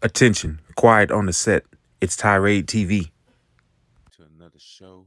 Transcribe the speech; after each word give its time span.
Attention, 0.00 0.60
quiet 0.76 1.10
on 1.10 1.26
the 1.26 1.32
set. 1.32 1.64
It's 2.00 2.16
Tirade 2.16 2.68
TV. 2.68 3.10
To 4.16 4.22
another 4.32 4.60
show. 4.60 5.06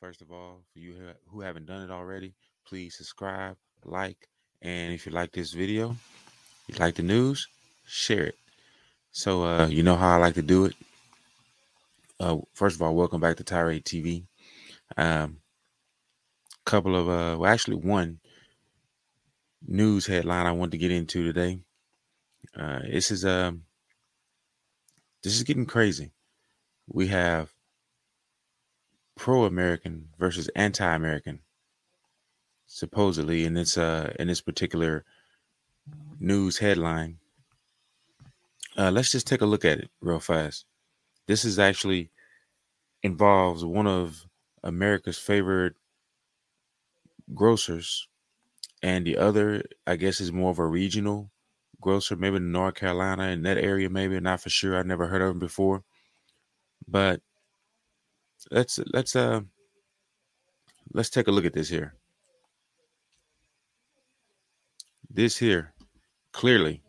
First 0.00 0.22
of 0.22 0.30
all, 0.30 0.60
for 0.72 0.78
you 0.78 0.94
who 1.26 1.40
haven't 1.40 1.66
done 1.66 1.82
it 1.82 1.90
already, 1.90 2.32
please 2.64 2.94
subscribe, 2.96 3.56
like, 3.84 4.28
and 4.62 4.94
if 4.94 5.04
you 5.04 5.10
like 5.10 5.32
this 5.32 5.52
video, 5.52 5.96
you 6.68 6.76
like 6.78 6.94
the 6.94 7.02
news, 7.02 7.48
share 7.88 8.26
it. 8.26 8.36
So, 9.10 9.42
uh, 9.42 9.66
you 9.66 9.82
know 9.82 9.96
how 9.96 10.14
I 10.14 10.18
like 10.18 10.34
to 10.34 10.42
do 10.42 10.66
it. 10.66 10.74
Uh, 12.20 12.36
first 12.52 12.76
of 12.76 12.82
all, 12.82 12.94
welcome 12.94 13.20
back 13.20 13.38
to 13.38 13.44
Tirade 13.44 13.84
TV. 13.84 14.22
Um, 14.96 15.38
couple 16.64 16.94
of, 16.94 17.08
uh, 17.08 17.36
well, 17.36 17.52
actually, 17.52 17.78
one 17.78 18.20
news 19.66 20.06
headline 20.06 20.46
I 20.46 20.52
want 20.52 20.70
to 20.70 20.78
get 20.78 20.92
into 20.92 21.24
today. 21.24 21.58
Uh, 22.56 22.78
this 22.88 23.10
is 23.10 23.24
um 23.24 23.63
this 25.24 25.34
is 25.34 25.42
getting 25.42 25.66
crazy. 25.66 26.12
We 26.86 27.08
have 27.08 27.52
pro-American 29.16 30.10
versus 30.18 30.48
anti-American, 30.54 31.40
supposedly 32.66 33.44
in 33.44 33.54
this 33.54 33.76
uh 33.78 34.12
in 34.18 34.28
this 34.28 34.40
particular 34.42 35.04
news 36.20 36.58
headline. 36.58 37.18
Uh, 38.76 38.90
let's 38.90 39.10
just 39.10 39.26
take 39.26 39.40
a 39.40 39.46
look 39.46 39.64
at 39.64 39.78
it 39.78 39.90
real 40.00 40.20
fast. 40.20 40.66
This 41.26 41.44
is 41.44 41.58
actually 41.58 42.10
involves 43.02 43.64
one 43.64 43.86
of 43.86 44.26
America's 44.62 45.18
favorite 45.18 45.74
grocers, 47.34 48.08
and 48.82 49.06
the 49.06 49.16
other, 49.16 49.62
I 49.86 49.96
guess, 49.96 50.20
is 50.20 50.32
more 50.32 50.50
of 50.50 50.58
a 50.58 50.66
regional 50.66 51.30
grocer, 51.80 52.16
maybe 52.16 52.36
in 52.36 52.52
North 52.52 52.74
Carolina 52.74 53.24
in 53.28 53.42
that 53.42 53.58
area, 53.58 53.90
maybe 53.90 54.18
not 54.20 54.40
for 54.40 54.50
sure. 54.50 54.78
I 54.78 54.82
never 54.82 55.06
heard 55.06 55.22
of 55.22 55.30
him 55.30 55.38
before, 55.38 55.82
but 56.88 57.20
let's 58.50 58.78
let's 58.92 59.16
uh 59.16 59.40
let's 60.92 61.10
take 61.10 61.28
a 61.28 61.30
look 61.30 61.44
at 61.44 61.52
this 61.52 61.68
here. 61.68 61.94
This 65.10 65.36
here, 65.36 65.72
clearly, 66.32 66.82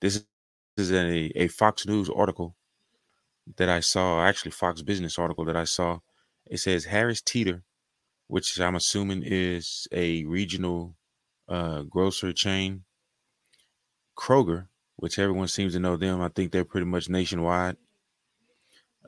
this 0.00 0.24
is 0.76 0.92
a, 0.92 1.30
a 1.36 1.48
Fox 1.48 1.86
News 1.86 2.10
article 2.10 2.56
that 3.56 3.68
I 3.68 3.80
saw, 3.80 4.24
actually 4.24 4.50
Fox 4.50 4.82
Business 4.82 5.18
article 5.18 5.44
that 5.44 5.56
I 5.56 5.64
saw. 5.64 6.00
It 6.46 6.58
says 6.58 6.84
Harris 6.84 7.22
Teeter, 7.22 7.62
which 8.26 8.58
I'm 8.58 8.74
assuming 8.74 9.22
is 9.24 9.86
a 9.92 10.24
regional 10.24 10.96
uh, 11.48 11.82
grocery 11.82 12.34
chain, 12.34 12.82
Kroger, 14.16 14.68
which 14.96 15.18
everyone 15.18 15.48
seems 15.48 15.74
to 15.74 15.80
know 15.80 15.96
them. 15.96 16.20
I 16.20 16.28
think 16.28 16.50
they're 16.50 16.64
pretty 16.64 16.86
much 16.86 17.08
nationwide. 17.08 17.76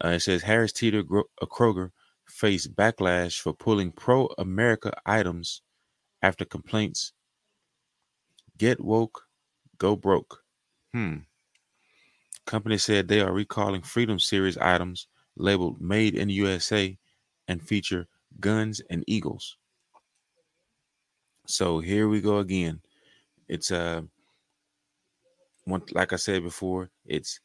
Uh, 0.04 0.08
it 0.08 0.20
says 0.20 0.42
Harris 0.42 0.72
Teeter 0.72 1.02
a 1.40 1.46
Kroger 1.46 1.90
faced 2.26 2.74
backlash 2.74 3.40
for 3.40 3.52
pulling 3.52 3.90
pro 3.90 4.26
America 4.38 4.92
items 5.06 5.62
after 6.22 6.44
complaints. 6.44 7.12
Get 8.58 8.80
woke, 8.80 9.24
go 9.78 9.96
broke. 9.96 10.42
Hmm. 10.92 11.18
Company 12.44 12.78
said 12.78 13.08
they 13.08 13.20
are 13.20 13.32
recalling 13.32 13.82
Freedom 13.82 14.18
Series 14.18 14.56
items 14.58 15.08
labeled 15.36 15.80
Made 15.80 16.14
in 16.14 16.28
USA 16.28 16.96
and 17.46 17.62
feature 17.62 18.06
guns 18.40 18.80
and 18.90 19.04
eagles. 19.06 19.56
So 21.46 21.80
here 21.80 22.08
we 22.08 22.20
go 22.20 22.38
again. 22.38 22.80
It's 23.48 23.70
uh 23.70 24.02
like 25.92 26.12
I 26.12 26.16
said 26.16 26.42
before, 26.42 26.90
it's 27.04 27.40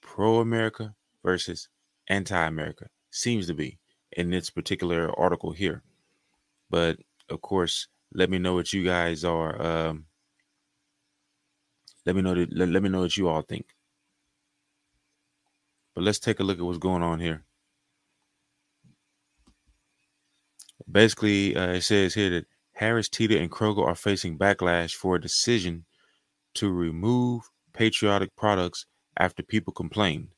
pro 0.00 0.40
America 0.40 0.94
versus 1.22 1.68
anti 2.08 2.46
America. 2.46 2.88
Seems 3.10 3.46
to 3.46 3.54
be 3.54 3.78
in 4.12 4.30
this 4.30 4.50
particular 4.50 5.10
article 5.18 5.52
here. 5.52 5.82
But 6.70 6.98
of 7.28 7.40
course, 7.40 7.88
let 8.14 8.30
me 8.30 8.38
know 8.38 8.54
what 8.54 8.72
you 8.72 8.84
guys 8.84 9.24
are. 9.24 9.60
Um, 9.60 10.06
let 12.04 12.16
me 12.16 12.22
know 12.22 12.34
that, 12.34 12.52
let, 12.52 12.68
let 12.68 12.82
me 12.82 12.88
know 12.88 13.00
what 13.00 13.16
you 13.16 13.28
all 13.28 13.42
think. 13.42 13.66
But 15.94 16.04
let's 16.04 16.18
take 16.18 16.40
a 16.40 16.42
look 16.42 16.58
at 16.58 16.64
what's 16.64 16.78
going 16.78 17.02
on 17.02 17.20
here. 17.20 17.44
Basically, 20.90 21.54
uh, 21.54 21.68
it 21.68 21.82
says 21.82 22.14
here 22.14 22.30
that 22.30 22.46
Harris 22.72 23.08
Teeter 23.08 23.38
and 23.38 23.50
Kroger 23.50 23.86
are 23.86 23.94
facing 23.94 24.38
backlash 24.38 24.94
for 24.94 25.16
a 25.16 25.20
decision 25.20 25.84
to 26.54 26.70
remove 26.70 27.50
patriotic 27.72 28.34
products 28.36 28.86
after 29.18 29.42
people 29.42 29.72
complained. 29.72 30.28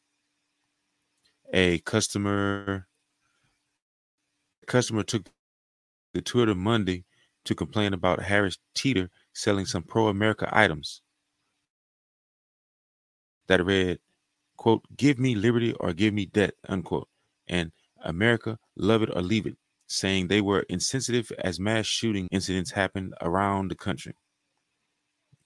A 1.53 1.79
customer 1.81 2.87
customer 4.67 5.03
took 5.03 5.29
the 6.15 6.23
Twitter 6.23 6.55
Monday 6.55 7.05
to 7.45 7.55
complain 7.55 7.93
about 7.93 8.23
Harris 8.23 8.59
Teeter 8.75 9.11
selling 9.35 9.67
some 9.67 9.83
pro-America 9.83 10.49
items 10.51 11.03
that 13.47 13.65
read, 13.65 13.99
quote, 14.57 14.83
give 14.97 15.19
me 15.19 15.35
liberty 15.35 15.75
or 15.75 15.93
give 15.93 16.15
me 16.15 16.27
debt, 16.27 16.55
unquote, 16.69 17.09
and 17.47 17.73
America, 18.03 18.59
love 18.77 19.03
it 19.03 19.11
or 19.15 19.21
leave 19.23 19.47
it, 19.47 19.57
saying 19.87 20.29
they 20.29 20.41
were 20.41 20.61
insensitive 20.69 21.31
as 21.39 21.61
mass 21.61 21.85
shooting 21.87 22.27
incidents 22.31 22.71
happened 22.71 23.15
around 23.21 23.71
the 23.71 23.75
country. 23.75 24.15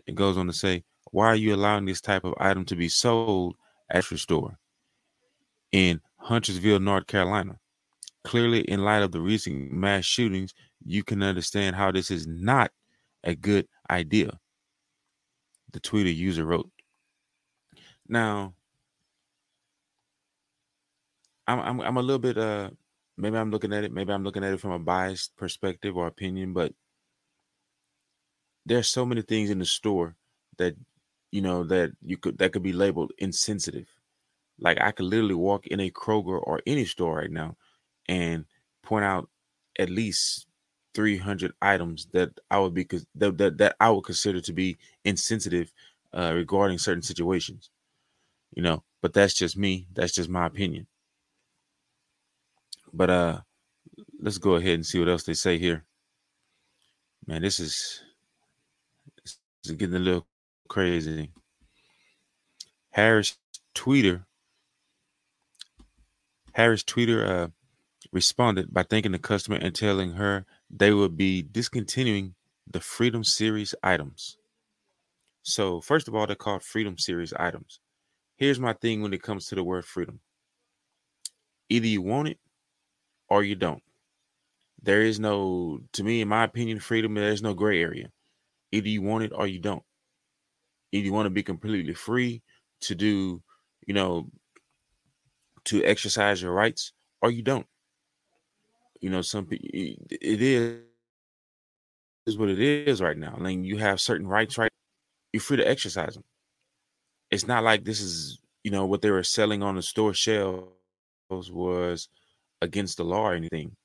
It 0.06 0.14
goes 0.14 0.36
on 0.36 0.46
to 0.46 0.52
say, 0.52 0.84
why 1.10 1.26
are 1.26 1.36
you 1.36 1.54
allowing 1.54 1.84
this 1.84 2.00
type 2.00 2.24
of 2.24 2.34
item 2.38 2.64
to 2.66 2.76
be 2.76 2.88
sold 2.88 3.56
at 3.90 4.10
your 4.10 4.18
store 4.18 4.58
in 5.72 6.00
Huntersville, 6.16 6.80
North 6.80 7.06
Carolina? 7.06 7.58
Clearly, 8.24 8.60
in 8.60 8.84
light 8.84 9.02
of 9.02 9.12
the 9.12 9.20
recent 9.20 9.72
mass 9.72 10.04
shootings, 10.04 10.52
you 10.84 11.02
can 11.02 11.22
understand 11.22 11.76
how 11.76 11.90
this 11.90 12.10
is 12.10 12.26
not 12.26 12.70
a 13.24 13.34
good 13.34 13.66
idea. 13.90 14.38
The 15.72 15.80
Twitter 15.80 16.10
user 16.10 16.44
wrote. 16.44 16.70
Now, 18.08 18.54
I'm, 21.46 21.60
I'm 21.60 21.80
I'm 21.80 21.96
a 21.96 22.02
little 22.02 22.18
bit 22.18 22.36
uh 22.36 22.70
maybe 23.16 23.36
I'm 23.38 23.50
looking 23.50 23.72
at 23.72 23.82
it 23.82 23.92
maybe 23.92 24.12
I'm 24.12 24.22
looking 24.22 24.44
at 24.44 24.52
it 24.52 24.60
from 24.60 24.72
a 24.72 24.78
biased 24.78 25.34
perspective 25.36 25.96
or 25.96 26.06
opinion, 26.06 26.52
but 26.52 26.72
there's 28.66 28.88
so 28.88 29.06
many 29.06 29.22
things 29.22 29.48
in 29.48 29.58
the 29.58 29.64
store 29.64 30.14
that 30.58 30.76
you 31.30 31.40
know 31.42 31.64
that 31.64 31.92
you 32.02 32.16
could 32.16 32.38
that 32.38 32.52
could 32.52 32.62
be 32.62 32.72
labeled 32.72 33.12
insensitive. 33.18 33.88
Like 34.60 34.80
i 34.80 34.90
could 34.90 35.06
literally 35.06 35.34
walk 35.34 35.66
in 35.68 35.80
a 35.80 35.90
kroger 35.90 36.40
or 36.42 36.60
any 36.66 36.84
store 36.84 37.16
right 37.16 37.30
now 37.30 37.56
and 38.08 38.44
point 38.82 39.04
out 39.04 39.28
at 39.78 39.90
least 39.90 40.46
300 40.94 41.52
items 41.62 42.08
that 42.12 42.30
i 42.50 42.58
would 42.58 42.74
be 42.74 42.84
that, 43.14 43.38
that, 43.38 43.58
that 43.58 43.76
i 43.80 43.88
would 43.90 44.02
consider 44.04 44.40
to 44.40 44.52
be 44.52 44.78
insensitive 45.04 45.72
uh, 46.12 46.32
regarding 46.34 46.78
certain 46.78 47.02
situations 47.02 47.70
you 48.54 48.62
know 48.62 48.82
but 49.00 49.12
that's 49.12 49.34
just 49.34 49.56
me 49.56 49.86
that's 49.92 50.12
just 50.14 50.28
my 50.28 50.46
opinion. 50.46 50.86
But 52.92 53.10
uh 53.10 53.40
let's 54.20 54.38
go 54.38 54.54
ahead 54.54 54.74
and 54.74 54.86
see 54.86 54.98
what 54.98 55.08
else 55.08 55.24
they 55.24 55.34
say 55.34 55.58
here. 55.58 55.84
Man 57.26 57.42
this 57.42 57.60
is, 57.60 58.02
this 59.24 59.38
is 59.64 59.72
getting 59.72 59.96
a 59.96 60.00
little 60.00 60.26
crazy. 60.68 61.32
Harris 62.90 63.38
Tweeter 63.74 64.24
Harris 66.58 66.82
Tweeter 66.82 67.24
uh, 67.24 67.48
responded 68.10 68.74
by 68.74 68.82
thanking 68.82 69.12
the 69.12 69.18
customer 69.20 69.58
and 69.58 69.72
telling 69.72 70.14
her 70.14 70.44
they 70.68 70.92
would 70.92 71.16
be 71.16 71.40
discontinuing 71.40 72.34
the 72.66 72.80
Freedom 72.80 73.22
Series 73.22 73.76
items. 73.80 74.38
So, 75.44 75.80
first 75.80 76.08
of 76.08 76.16
all, 76.16 76.26
they're 76.26 76.34
called 76.34 76.64
Freedom 76.64 76.98
Series 76.98 77.32
items. 77.34 77.78
Here's 78.36 78.58
my 78.58 78.72
thing 78.72 79.02
when 79.02 79.12
it 79.12 79.22
comes 79.22 79.46
to 79.46 79.54
the 79.54 79.62
word 79.62 79.84
freedom 79.84 80.18
either 81.68 81.86
you 81.86 82.02
want 82.02 82.26
it 82.26 82.38
or 83.28 83.44
you 83.44 83.54
don't. 83.54 83.82
There 84.82 85.02
is 85.02 85.20
no, 85.20 85.80
to 85.92 86.02
me, 86.02 86.22
in 86.22 86.28
my 86.28 86.42
opinion, 86.42 86.80
freedom, 86.80 87.14
there's 87.14 87.42
no 87.42 87.54
gray 87.54 87.80
area. 87.80 88.10
Either 88.72 88.88
you 88.88 89.02
want 89.02 89.22
it 89.22 89.32
or 89.32 89.46
you 89.46 89.60
don't 89.60 89.84
if 90.92 91.04
you 91.04 91.12
want 91.12 91.26
to 91.26 91.30
be 91.30 91.42
completely 91.42 91.94
free 91.94 92.42
to 92.80 92.94
do, 92.94 93.42
you 93.86 93.94
know, 93.94 94.30
to 95.64 95.84
exercise 95.84 96.40
your 96.40 96.52
rights, 96.52 96.92
or 97.22 97.30
you 97.30 97.42
don't. 97.42 97.66
You 99.00 99.10
know, 99.10 99.22
some 99.22 99.46
it 99.50 100.42
is 100.42 100.80
is 102.26 102.36
what 102.38 102.48
it 102.48 102.58
is 102.58 103.00
right 103.00 103.16
now. 103.16 103.34
I 103.36 103.40
mean, 103.40 103.64
you 103.64 103.78
have 103.78 104.00
certain 104.00 104.26
rights, 104.26 104.58
right? 104.58 104.70
You're 105.32 105.40
free 105.40 105.56
to 105.58 105.68
exercise 105.68 106.14
them. 106.14 106.24
It's 107.30 107.46
not 107.46 107.64
like 107.64 107.84
this 107.84 108.00
is, 108.00 108.38
you 108.64 108.70
know, 108.70 108.86
what 108.86 109.02
they 109.02 109.10
were 109.10 109.22
selling 109.22 109.62
on 109.62 109.76
the 109.76 109.82
store 109.82 110.14
shelves 110.14 110.70
was 111.30 112.08
against 112.60 112.96
the 112.96 113.04
law 113.04 113.28
or 113.28 113.34
anything. 113.34 113.76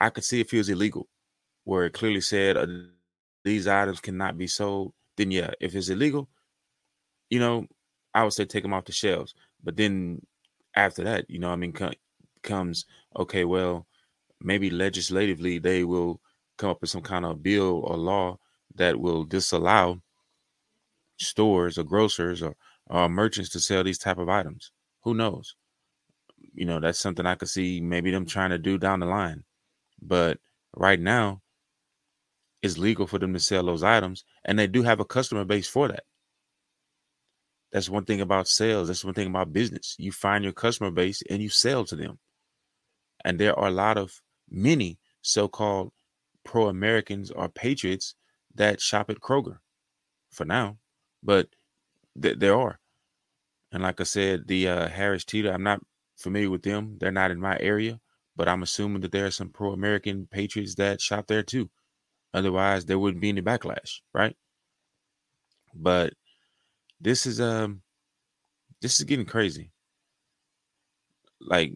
I 0.00 0.10
could 0.10 0.24
see 0.24 0.40
if 0.40 0.52
it 0.52 0.58
was 0.58 0.68
illegal, 0.68 1.08
where 1.64 1.86
it 1.86 1.92
clearly 1.92 2.20
said 2.20 2.56
uh, 2.56 2.66
these 3.44 3.66
items 3.66 4.00
cannot 4.00 4.38
be 4.38 4.46
sold 4.46 4.92
then 5.16 5.30
yeah, 5.30 5.50
if 5.60 5.74
it's 5.74 5.88
illegal, 5.88 6.28
you 7.30 7.40
know, 7.40 7.66
I 8.14 8.24
would 8.24 8.32
say 8.32 8.44
take 8.44 8.62
them 8.62 8.74
off 8.74 8.84
the 8.84 8.92
shelves. 8.92 9.34
But 9.62 9.76
then 9.76 10.24
after 10.74 11.04
that, 11.04 11.28
you 11.28 11.38
know, 11.38 11.50
I 11.50 11.56
mean, 11.56 11.74
comes 12.42 12.86
okay. 13.16 13.44
Well, 13.44 13.86
maybe 14.40 14.70
legislatively 14.70 15.58
they 15.58 15.84
will 15.84 16.20
come 16.56 16.70
up 16.70 16.80
with 16.80 16.90
some 16.90 17.02
kind 17.02 17.24
of 17.24 17.42
bill 17.42 17.80
or 17.84 17.96
law 17.96 18.38
that 18.74 18.98
will 18.98 19.24
disallow 19.24 20.00
stores 21.18 21.78
or 21.78 21.84
grocers 21.84 22.42
or, 22.42 22.54
or 22.86 23.08
merchants 23.08 23.50
to 23.50 23.60
sell 23.60 23.82
these 23.84 23.98
type 23.98 24.18
of 24.18 24.28
items. 24.28 24.70
Who 25.02 25.14
knows? 25.14 25.54
You 26.54 26.66
know, 26.66 26.80
that's 26.80 26.98
something 26.98 27.26
I 27.26 27.34
could 27.34 27.48
see 27.48 27.80
maybe 27.80 28.10
them 28.10 28.26
trying 28.26 28.50
to 28.50 28.58
do 28.58 28.78
down 28.78 29.00
the 29.00 29.06
line. 29.06 29.44
But 30.00 30.38
right 30.74 31.00
now, 31.00 31.42
it's 32.66 32.78
legal 32.78 33.06
for 33.06 33.18
them 33.18 33.32
to 33.32 33.40
sell 33.40 33.64
those 33.64 33.82
items, 33.82 34.24
and 34.44 34.58
they 34.58 34.66
do 34.66 34.82
have 34.82 35.00
a 35.00 35.04
customer 35.04 35.44
base 35.44 35.68
for 35.68 35.88
that. 35.88 36.04
That's 37.72 37.88
one 37.88 38.04
thing 38.04 38.20
about 38.20 38.48
sales. 38.48 38.88
That's 38.88 39.04
one 39.04 39.14
thing 39.14 39.26
about 39.26 39.52
business. 39.52 39.96
You 39.98 40.12
find 40.12 40.44
your 40.44 40.52
customer 40.52 40.90
base 40.90 41.22
and 41.28 41.42
you 41.42 41.48
sell 41.48 41.84
to 41.86 41.96
them. 41.96 42.18
And 43.24 43.38
there 43.38 43.58
are 43.58 43.68
a 43.68 43.72
lot 43.72 43.98
of 43.98 44.22
many 44.48 44.98
so-called 45.20 45.92
pro-Americans 46.44 47.30
or 47.30 47.48
patriots 47.48 48.14
that 48.54 48.80
shop 48.80 49.10
at 49.10 49.20
Kroger 49.20 49.58
for 50.30 50.44
now, 50.44 50.78
but 51.22 51.48
th- 52.20 52.38
there 52.38 52.56
are. 52.56 52.78
And 53.72 53.82
like 53.82 54.00
I 54.00 54.04
said, 54.04 54.46
the 54.46 54.68
uh, 54.68 54.88
Harris 54.88 55.24
Teeter, 55.24 55.52
I'm 55.52 55.64
not 55.64 55.82
familiar 56.16 56.50
with 56.50 56.62
them. 56.62 56.96
They're 56.98 57.10
not 57.10 57.32
in 57.32 57.40
my 57.40 57.58
area, 57.58 58.00
but 58.36 58.48
I'm 58.48 58.62
assuming 58.62 59.02
that 59.02 59.12
there 59.12 59.26
are 59.26 59.30
some 59.30 59.48
pro-American 59.48 60.28
patriots 60.30 60.76
that 60.76 61.00
shop 61.00 61.26
there 61.26 61.42
too. 61.42 61.68
Otherwise, 62.36 62.86
there 62.86 63.00
wouldn't 63.00 63.22
be 63.22 63.30
any 63.30 63.42
backlash, 63.42 64.02
right? 64.14 64.36
But 65.74 66.14
this 67.00 67.26
is 67.26 67.40
um 67.40 67.82
this 68.82 68.98
is 68.98 69.04
getting 69.04 69.26
crazy. 69.26 69.70
Like 71.40 71.74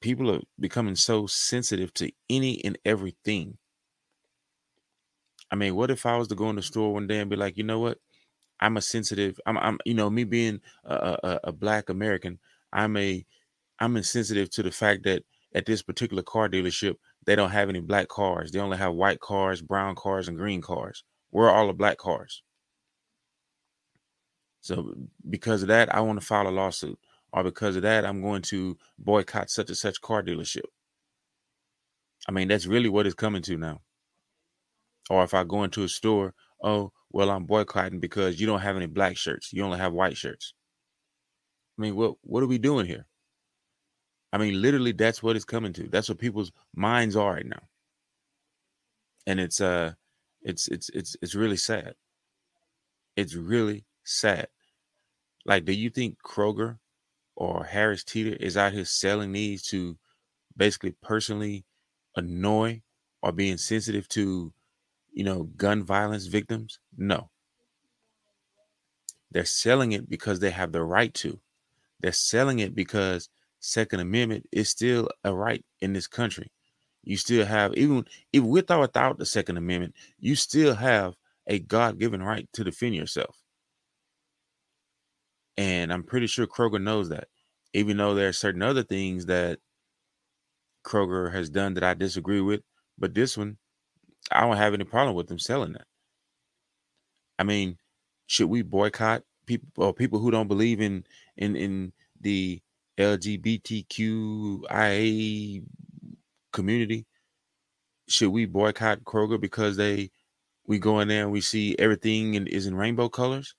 people 0.00 0.30
are 0.30 0.40
becoming 0.60 0.96
so 0.96 1.26
sensitive 1.26 1.94
to 1.94 2.12
any 2.28 2.62
and 2.64 2.78
everything. 2.84 3.58
I 5.50 5.56
mean, 5.56 5.74
what 5.76 5.90
if 5.90 6.06
I 6.06 6.16
was 6.16 6.28
to 6.28 6.34
go 6.34 6.50
in 6.50 6.56
the 6.56 6.62
store 6.62 6.92
one 6.94 7.06
day 7.06 7.20
and 7.20 7.30
be 7.30 7.36
like, 7.36 7.56
you 7.56 7.64
know 7.64 7.78
what? 7.80 7.98
I'm 8.60 8.76
a 8.76 8.82
sensitive. 8.82 9.40
I'm, 9.46 9.58
I'm 9.58 9.78
you 9.86 9.94
know, 9.94 10.10
me 10.10 10.24
being 10.24 10.60
a, 10.84 11.18
a, 11.24 11.40
a 11.46 11.52
black 11.52 11.90
American, 11.90 12.38
I'm 12.72 12.96
a, 12.96 13.26
I'm 13.80 13.96
insensitive 13.96 14.50
to 14.52 14.62
the 14.64 14.72
fact 14.72 15.04
that 15.04 15.24
at 15.54 15.66
this 15.66 15.82
particular 15.82 16.22
car 16.22 16.48
dealership, 16.48 16.96
they 17.26 17.36
don't 17.36 17.50
have 17.50 17.68
any 17.68 17.80
black 17.80 18.08
cars. 18.08 18.50
They 18.50 18.60
only 18.60 18.78
have 18.78 18.94
white 18.94 19.20
cars, 19.20 19.62
brown 19.62 19.94
cars, 19.94 20.28
and 20.28 20.36
green 20.36 20.60
cars. 20.60 21.04
We're 21.30 21.50
all 21.50 21.66
the 21.66 21.72
black 21.72 21.98
cars. 21.98 22.42
So 24.60 24.94
because 25.28 25.62
of 25.62 25.68
that, 25.68 25.94
I 25.94 26.00
want 26.00 26.20
to 26.20 26.26
file 26.26 26.48
a 26.48 26.50
lawsuit 26.50 26.98
or 27.32 27.42
because 27.42 27.76
of 27.76 27.82
that, 27.82 28.04
I'm 28.04 28.20
going 28.20 28.42
to 28.42 28.76
boycott 28.98 29.50
such 29.50 29.68
and 29.68 29.76
such 29.76 30.00
car 30.00 30.22
dealership. 30.22 30.66
I 32.28 32.32
mean, 32.32 32.48
that's 32.48 32.66
really 32.66 32.88
what 32.88 33.06
it's 33.06 33.14
coming 33.14 33.42
to 33.42 33.56
now. 33.56 33.80
Or 35.10 35.24
if 35.24 35.34
I 35.34 35.44
go 35.44 35.64
into 35.64 35.82
a 35.82 35.88
store, 35.88 36.34
oh, 36.62 36.92
well, 37.10 37.30
I'm 37.30 37.44
boycotting 37.46 38.00
because 38.00 38.40
you 38.40 38.46
don't 38.46 38.60
have 38.60 38.76
any 38.76 38.86
black 38.86 39.16
shirts. 39.16 39.52
You 39.52 39.64
only 39.64 39.78
have 39.78 39.92
white 39.92 40.16
shirts. 40.16 40.54
I 41.78 41.82
mean, 41.82 41.96
what 41.96 42.14
what 42.22 42.42
are 42.42 42.46
we 42.46 42.58
doing 42.58 42.86
here? 42.86 43.06
I 44.32 44.38
mean, 44.38 44.60
literally, 44.62 44.92
that's 44.92 45.22
what 45.22 45.36
it's 45.36 45.44
coming 45.44 45.72
to. 45.74 45.88
That's 45.88 46.08
what 46.08 46.18
people's 46.18 46.52
minds 46.74 47.16
are 47.16 47.34
right 47.34 47.46
now. 47.46 47.62
And 49.26 49.38
it's 49.38 49.60
uh 49.60 49.92
it's 50.42 50.68
it's 50.68 50.88
it's 50.90 51.16
it's 51.22 51.34
really 51.34 51.56
sad. 51.56 51.94
It's 53.16 53.34
really 53.34 53.84
sad. 54.04 54.48
Like, 55.44 55.64
do 55.64 55.72
you 55.72 55.90
think 55.90 56.18
Kroger 56.24 56.78
or 57.36 57.64
Harris 57.64 58.04
Teeter 58.04 58.36
is 58.36 58.56
out 58.56 58.72
here 58.72 58.84
selling 58.84 59.32
these 59.32 59.62
to 59.68 59.98
basically 60.56 60.94
personally 61.02 61.64
annoy 62.16 62.82
or 63.22 63.32
being 63.32 63.56
sensitive 63.58 64.08
to, 64.10 64.52
you 65.12 65.24
know, 65.24 65.44
gun 65.56 65.84
violence 65.84 66.26
victims? 66.26 66.78
No. 66.96 67.30
They're 69.30 69.44
selling 69.44 69.92
it 69.92 70.08
because 70.08 70.40
they 70.40 70.50
have 70.50 70.72
the 70.72 70.82
right 70.84 71.12
to. 71.14 71.40
They're 72.00 72.12
selling 72.12 72.58
it 72.60 72.74
because 72.74 73.28
Second 73.62 74.00
Amendment 74.00 74.46
is 74.50 74.68
still 74.68 75.08
a 75.24 75.32
right 75.32 75.64
in 75.80 75.92
this 75.92 76.08
country. 76.08 76.50
You 77.04 77.16
still 77.16 77.46
have, 77.46 77.74
even 77.74 78.04
if 78.32 78.42
with 78.42 78.70
or 78.70 78.80
without 78.80 79.18
the 79.18 79.26
Second 79.26 79.56
Amendment, 79.56 79.94
you 80.18 80.34
still 80.34 80.74
have 80.74 81.14
a 81.46 81.60
God 81.60 81.98
given 81.98 82.22
right 82.22 82.48
to 82.54 82.64
defend 82.64 82.96
yourself. 82.96 83.36
And 85.56 85.92
I'm 85.92 86.02
pretty 86.02 86.26
sure 86.26 86.46
Kroger 86.46 86.82
knows 86.82 87.08
that, 87.10 87.28
even 87.72 87.96
though 87.96 88.14
there 88.14 88.28
are 88.28 88.32
certain 88.32 88.62
other 88.62 88.82
things 88.82 89.26
that 89.26 89.60
Kroger 90.84 91.32
has 91.32 91.48
done 91.48 91.74
that 91.74 91.84
I 91.84 91.94
disagree 91.94 92.40
with. 92.40 92.62
But 92.98 93.14
this 93.14 93.38
one, 93.38 93.58
I 94.32 94.40
don't 94.40 94.56
have 94.56 94.74
any 94.74 94.84
problem 94.84 95.14
with 95.14 95.28
them 95.28 95.38
selling 95.38 95.72
that. 95.74 95.86
I 97.38 97.44
mean, 97.44 97.78
should 98.26 98.48
we 98.48 98.62
boycott 98.62 99.22
people 99.46 99.68
or 99.76 99.92
people 99.94 100.18
who 100.18 100.32
don't 100.32 100.48
believe 100.48 100.80
in 100.80 101.04
in 101.36 101.54
in 101.54 101.92
the 102.20 102.60
LGBTQIA 102.98 104.64
community? 106.52 107.06
Should 108.08 108.30
we 108.30 108.46
boycott 108.46 109.04
Kroger 109.04 109.40
because 109.40 109.76
they 109.76 110.10
we 110.66 110.78
go 110.78 111.00
in 111.00 111.08
there 111.08 111.22
and 111.24 111.32
we 111.32 111.40
see 111.40 111.74
everything 111.78 112.34
in, 112.34 112.46
is 112.46 112.66
in 112.66 112.74
rainbow 112.74 113.08
colors? 113.08 113.54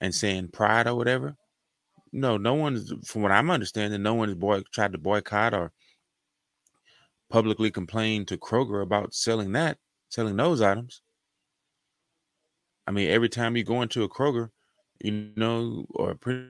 and 0.00 0.14
saying 0.14 0.48
pride 0.48 0.86
or 0.86 0.94
whatever. 0.94 1.36
No, 2.12 2.36
no 2.36 2.54
one's 2.54 2.92
from 3.06 3.22
what 3.22 3.32
I'm 3.32 3.50
understanding, 3.50 4.02
no 4.02 4.14
one 4.14 4.28
has 4.28 4.36
boy 4.36 4.62
tried 4.72 4.92
to 4.92 4.98
boycott 4.98 5.54
or 5.54 5.72
publicly 7.30 7.70
complain 7.70 8.26
to 8.26 8.36
Kroger 8.36 8.82
about 8.82 9.14
selling 9.14 9.52
that, 9.52 9.78
selling 10.08 10.36
those 10.36 10.60
items. 10.60 11.02
I 12.86 12.90
mean, 12.90 13.10
every 13.10 13.28
time 13.28 13.56
you 13.56 13.62
go 13.62 13.82
into 13.82 14.02
a 14.02 14.08
Kroger, 14.08 14.50
you 15.00 15.30
know, 15.36 15.86
or 15.90 16.14
pretty 16.16 16.48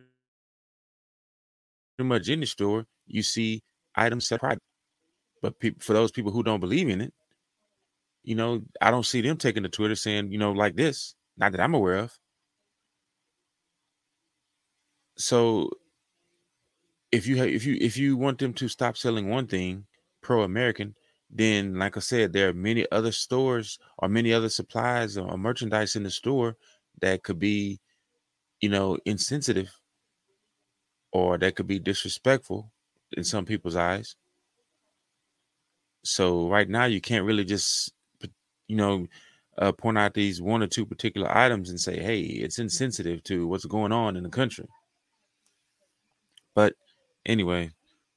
much 2.04 2.28
any 2.28 2.46
store, 2.46 2.86
you 3.06 3.22
see 3.22 3.62
items 3.94 4.28
set 4.28 4.40
pride. 4.40 4.58
But 5.42 5.58
pe- 5.60 5.78
for 5.80 5.92
those 5.94 6.12
people 6.12 6.32
who 6.32 6.42
don't 6.42 6.60
believe 6.60 6.88
in 6.88 7.00
it, 7.00 7.12
you 8.22 8.34
know, 8.34 8.62
I 8.80 8.90
don't 8.90 9.06
see 9.06 9.20
them 9.22 9.36
taking 9.36 9.62
to 9.62 9.68
Twitter 9.68 9.96
saying, 9.96 10.32
you 10.32 10.38
know, 10.38 10.52
like 10.52 10.76
this. 10.76 11.14
Not 11.36 11.52
that 11.52 11.60
I'm 11.60 11.74
aware 11.74 11.96
of. 11.96 12.18
so 15.16 15.70
if 17.12 17.26
you 17.26 17.42
if 17.44 17.64
you 17.66 17.76
if 17.80 17.96
you 17.96 18.16
want 18.16 18.38
them 18.38 18.52
to 18.54 18.68
stop 18.68 18.96
selling 18.96 19.28
one 19.28 19.46
thing 19.46 19.84
pro 20.22 20.42
American, 20.42 20.94
then 21.30 21.74
like 21.78 21.96
I 21.96 22.00
said, 22.00 22.32
there 22.32 22.48
are 22.48 22.54
many 22.54 22.86
other 22.92 23.12
stores 23.12 23.78
or 23.98 24.08
many 24.08 24.32
other 24.32 24.48
supplies 24.48 25.16
or 25.18 25.36
merchandise 25.36 25.96
in 25.96 26.02
the 26.04 26.10
store 26.10 26.56
that 27.00 27.22
could 27.22 27.38
be, 27.38 27.80
you 28.60 28.68
know, 28.68 28.98
insensitive 29.06 29.70
or 31.12 31.38
that 31.38 31.56
could 31.56 31.66
be 31.66 31.78
disrespectful 31.78 32.72
in 33.16 33.24
some 33.24 33.44
people's 33.44 33.76
eyes. 33.76 34.16
So 36.04 36.48
right 36.48 36.68
now 36.68 36.84
you 36.86 37.00
can't 37.00 37.24
really 37.26 37.44
just 37.44 37.92
you 38.68 38.76
know 38.76 39.06
uh, 39.58 39.72
point 39.72 39.98
out 39.98 40.14
these 40.14 40.40
one 40.40 40.62
or 40.62 40.66
two 40.66 40.86
particular 40.86 41.36
items 41.36 41.68
and 41.70 41.80
say, 41.80 42.00
"Hey, 42.00 42.20
it's 42.20 42.58
insensitive 42.58 43.22
to 43.24 43.46
what's 43.46 43.66
going 43.66 43.92
on 43.92 44.16
in 44.16 44.22
the 44.22 44.30
country." 44.30 44.68
But 46.54 46.74
anyway, 47.26 47.72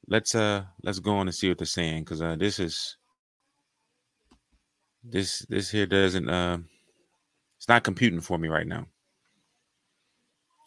let's 0.07 0.35
uh 0.35 0.65
let's 0.83 0.99
go 0.99 1.15
on 1.17 1.27
and 1.27 1.35
see 1.35 1.49
what 1.49 1.57
they're 1.57 1.65
saying 1.65 2.03
because 2.03 2.21
uh 2.21 2.35
this 2.35 2.59
is 2.59 2.97
this 5.03 5.39
this 5.49 5.69
here 5.71 5.85
doesn't 5.85 6.29
uh 6.29 6.59
it's 7.57 7.67
not 7.67 7.83
computing 7.83 8.21
for 8.21 8.37
me 8.37 8.47
right 8.49 8.67
now. 8.67 8.87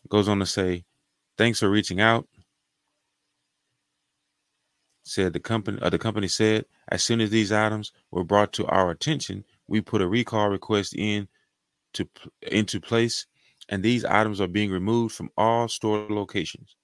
It 0.05 0.11
goes 0.11 0.29
on 0.29 0.39
to 0.39 0.47
say, 0.47 0.85
thanks 1.39 1.61
for 1.61 1.71
reaching 1.71 2.01
out. 2.01 2.27
Said 5.05 5.33
the 5.33 5.41
company 5.41 5.79
uh, 5.81 5.91
the 5.91 5.99
company 5.99 6.29
said 6.29 6.65
as 6.89 7.03
soon 7.03 7.21
as 7.21 7.31
these 7.31 7.53
items 7.53 7.93
were 8.11 8.25
brought 8.25 8.53
to 8.55 8.67
our 8.67 8.91
attention, 8.91 9.45
we 9.69 9.81
put 9.81 10.03
a 10.03 10.09
recall 10.09 10.49
request 10.49 10.95
in 10.97 11.29
to 11.95 12.09
into 12.43 12.81
place 12.81 13.27
and 13.69 13.83
these 13.83 14.05
items 14.05 14.41
are 14.41 14.47
being 14.49 14.71
removed 14.71 15.15
from 15.15 15.31
all 15.37 15.69
store 15.69 16.07
locations. 16.09 16.77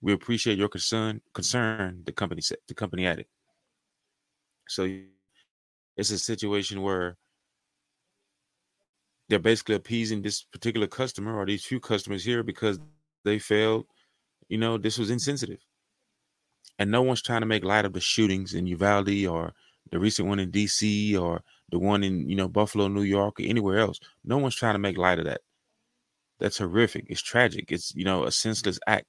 We 0.00 0.12
appreciate 0.12 0.58
your 0.58 0.68
concern. 0.68 1.20
Concern, 1.32 2.02
the 2.04 2.12
company 2.12 2.40
said. 2.40 2.58
The 2.66 2.74
company 2.74 3.06
added. 3.06 3.26
So 4.68 4.88
it's 5.96 6.10
a 6.10 6.18
situation 6.18 6.82
where 6.82 7.16
they're 9.28 9.38
basically 9.38 9.76
appeasing 9.76 10.22
this 10.22 10.42
particular 10.42 10.86
customer 10.86 11.36
or 11.36 11.46
these 11.46 11.64
few 11.64 11.78
customers 11.78 12.24
here 12.24 12.42
because 12.42 12.80
they 13.24 13.38
felt, 13.38 13.86
you 14.48 14.58
know, 14.58 14.78
this 14.78 14.98
was 14.98 15.10
insensitive. 15.10 15.60
And 16.78 16.90
no 16.90 17.02
one's 17.02 17.22
trying 17.22 17.40
to 17.42 17.46
make 17.46 17.64
light 17.64 17.84
of 17.86 17.92
the 17.94 18.00
shootings 18.00 18.54
in 18.54 18.66
Uvalde 18.66 19.26
or 19.26 19.52
the 19.90 19.98
recent 19.98 20.28
one 20.28 20.40
in 20.40 20.50
DC 20.52 21.18
or 21.20 21.42
the 21.70 21.78
one 21.78 22.04
in, 22.04 22.28
you 22.28 22.36
know, 22.36 22.48
Buffalo, 22.48 22.88
New 22.88 23.02
York, 23.02 23.40
or 23.40 23.44
anywhere 23.44 23.78
else. 23.78 24.00
No 24.24 24.38
one's 24.38 24.56
trying 24.56 24.74
to 24.74 24.78
make 24.80 24.98
light 24.98 25.18
of 25.18 25.26
that. 25.26 25.42
that's 26.38 26.58
horrific. 26.58 27.06
It's 27.08 27.22
tragic. 27.22 27.72
It's 27.72 27.94
you 27.94 28.04
know 28.04 28.24
a 28.24 28.32
senseless 28.32 28.78
act. 28.86 29.06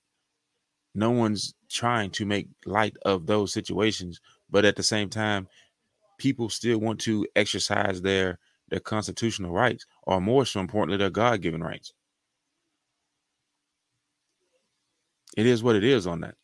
No 0.96 1.12
one's 1.12 1.53
trying 1.70 2.12
to 2.12 2.25
make 2.25 2.48
light 2.65 2.96
of 3.05 3.25
those 3.27 3.53
situations, 3.53 4.20
but 4.50 4.65
at 4.65 4.75
the 4.75 4.84
same 4.84 5.10
time, 5.10 5.48
people 6.20 6.50
still 6.50 6.79
want 6.79 7.00
to 7.01 7.27
exercise 7.36 8.01
their 8.01 8.39
their 8.70 8.79
constitutional 8.79 9.51
rights, 9.53 9.86
or 10.03 10.22
more 10.22 10.46
so 10.46 10.60
importantly, 10.60 10.98
their 10.98 11.10
God 11.10 11.41
given 11.41 11.63
rights. 11.63 11.93
It 15.35 15.45
is 15.45 15.63
what 15.63 15.75
it 15.75 15.83
is 15.83 16.05
on 16.05 16.21
that. 16.21 16.35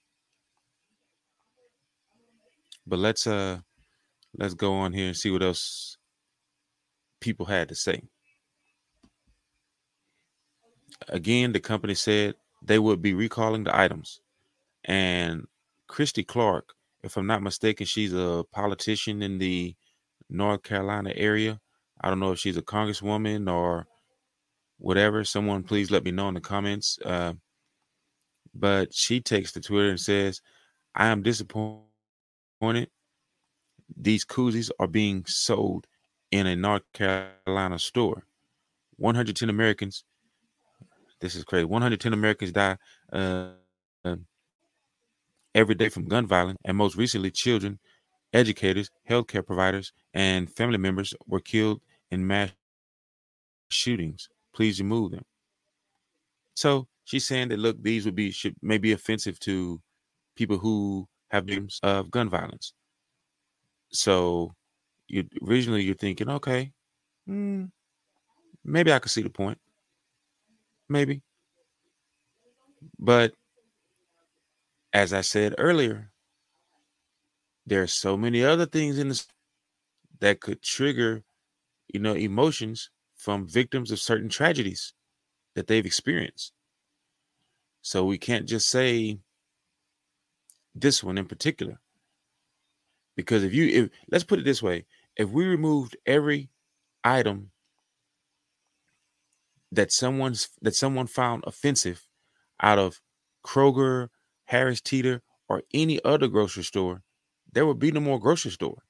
But 2.87 2.99
let's 2.99 3.27
uh 3.27 3.59
let's 4.37 4.53
go 4.53 4.73
on 4.73 4.93
here 4.93 5.07
and 5.07 5.17
see 5.17 5.31
what 5.31 5.43
else 5.43 5.97
people 7.21 7.45
had 7.45 7.69
to 7.69 7.75
say. 7.75 8.01
Again, 11.07 11.51
the 11.53 11.59
company 11.59 11.93
said 11.93 12.35
they 12.61 12.79
would 12.79 13.01
be 13.01 13.13
recalling 13.13 13.63
the 13.63 13.77
items. 13.77 14.21
And 14.83 15.45
Christy 15.87 16.23
Clark, 16.23 16.73
if 17.03 17.15
I'm 17.15 17.27
not 17.27 17.43
mistaken, 17.43 17.85
she's 17.85 18.13
a 18.13 18.43
politician 18.51 19.21
in 19.21 19.37
the 19.37 19.75
North 20.29 20.63
Carolina 20.63 21.11
area. 21.15 21.59
I 22.01 22.09
don't 22.09 22.19
know 22.19 22.31
if 22.31 22.39
she's 22.39 22.57
a 22.57 22.61
congresswoman 22.61 23.51
or 23.51 23.87
whatever. 24.77 25.23
Someone 25.23 25.63
please 25.63 25.91
let 25.91 26.03
me 26.03 26.11
know 26.11 26.27
in 26.29 26.33
the 26.33 26.41
comments. 26.41 26.97
Uh, 27.03 27.33
but 28.53 28.93
she 28.93 29.21
takes 29.21 29.51
to 29.53 29.61
Twitter 29.61 29.89
and 29.89 29.99
says, 29.99 30.41
I 30.95 31.07
am 31.07 31.21
disappointed. 31.21 32.89
These 33.95 34.25
koozies 34.25 34.69
are 34.79 34.87
being 34.87 35.25
sold 35.25 35.87
in 36.31 36.47
a 36.47 36.55
North 36.55 36.83
Carolina 36.93 37.79
store. 37.79 38.23
110 38.97 39.49
Americans, 39.49 40.03
this 41.21 41.35
is 41.35 41.43
crazy. 41.43 41.65
110 41.65 42.13
Americans 42.13 42.51
die 42.51 42.77
uh, 43.13 43.49
uh, 44.05 44.15
every 45.55 45.75
day 45.75 45.89
from 45.89 46.05
gun 46.05 46.27
violence, 46.27 46.59
and 46.65 46.77
most 46.77 46.95
recently, 46.95 47.31
children, 47.31 47.79
educators, 48.33 48.91
healthcare 49.09 49.45
providers, 49.45 49.91
and 50.13 50.51
family 50.51 50.77
members 50.77 51.13
were 51.27 51.39
killed 51.39 51.81
in 52.11 52.25
mass 52.27 52.51
shootings. 53.69 54.29
Please 54.53 54.79
remove 54.79 55.11
them. 55.11 55.23
So 56.55 56.87
she's 57.09 57.25
saying 57.25 57.49
that 57.49 57.57
look, 57.57 57.81
these 57.81 58.05
would 58.05 58.13
be 58.13 58.29
should 58.29 58.55
may 58.61 58.77
be 58.77 58.91
offensive 58.91 59.39
to 59.39 59.81
people 60.35 60.59
who 60.59 61.07
have 61.31 61.45
victims 61.45 61.79
of 61.81 62.11
gun 62.11 62.29
violence. 62.29 62.73
So 63.91 64.53
you 65.07 65.27
originally 65.41 65.81
you're 65.81 65.95
thinking, 65.95 66.29
okay, 66.29 66.71
hmm, 67.25 67.65
maybe 68.63 68.93
I 68.93 68.99
could 68.99 69.09
see 69.09 69.23
the 69.23 69.29
point. 69.31 69.57
Maybe. 70.87 71.23
But 72.99 73.33
as 74.93 75.11
I 75.11 75.21
said 75.21 75.55
earlier, 75.57 76.11
there 77.65 77.81
are 77.81 77.87
so 77.87 78.15
many 78.17 78.43
other 78.43 78.67
things 78.67 78.99
in 78.99 79.07
this 79.09 79.27
that 80.19 80.41
could 80.41 80.61
trigger, 80.61 81.23
you 81.91 81.99
know, 81.99 82.13
emotions 82.13 82.91
from 83.15 83.47
victims 83.47 83.89
of 83.89 83.99
certain 83.99 84.29
tragedies 84.29 84.93
that 85.55 85.65
they've 85.65 85.85
experienced. 85.85 86.53
So 87.81 88.05
we 88.05 88.17
can't 88.17 88.47
just 88.47 88.69
say 88.69 89.19
this 90.75 91.03
one 91.03 91.17
in 91.17 91.25
particular. 91.25 91.79
Because 93.15 93.43
if 93.43 93.53
you 93.53 93.67
if 93.67 93.89
let's 94.11 94.23
put 94.23 94.39
it 94.39 94.45
this 94.45 94.63
way, 94.63 94.85
if 95.15 95.29
we 95.29 95.45
removed 95.45 95.97
every 96.05 96.49
item 97.03 97.51
that 99.71 99.91
someone's 99.91 100.49
that 100.61 100.75
someone 100.75 101.07
found 101.07 101.43
offensive 101.45 102.07
out 102.61 102.79
of 102.79 103.01
Kroger, 103.45 104.09
Harris 104.45 104.81
Teeter, 104.81 105.21
or 105.47 105.63
any 105.73 106.03
other 106.03 106.27
grocery 106.27 106.63
store, 106.63 107.01
there 107.51 107.65
would 107.65 107.79
be 107.79 107.91
no 107.91 107.99
more 107.99 108.19
grocery 108.19 108.51
store. 108.51 108.83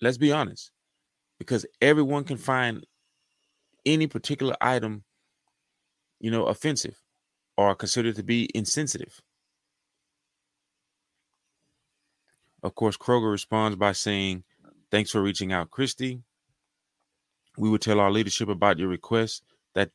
Let's 0.00 0.18
be 0.18 0.32
honest. 0.32 0.70
Because 1.38 1.64
everyone 1.80 2.24
can 2.24 2.36
find 2.36 2.84
any 3.86 4.06
particular 4.06 4.56
item, 4.60 5.04
you 6.20 6.30
know, 6.30 6.46
offensive 6.46 7.00
or 7.56 7.74
considered 7.74 8.16
to 8.16 8.22
be 8.22 8.48
insensitive. 8.54 9.20
Of 12.62 12.74
course, 12.74 12.96
Kroger 12.96 13.30
responds 13.30 13.76
by 13.76 13.92
saying, 13.92 14.44
Thanks 14.90 15.10
for 15.10 15.22
reaching 15.22 15.52
out, 15.52 15.70
Christy. 15.70 16.22
We 17.58 17.68
will 17.68 17.78
tell 17.78 18.00
our 18.00 18.10
leadership 18.10 18.48
about 18.48 18.78
your 18.78 18.88
request 18.88 19.42
that 19.74 19.90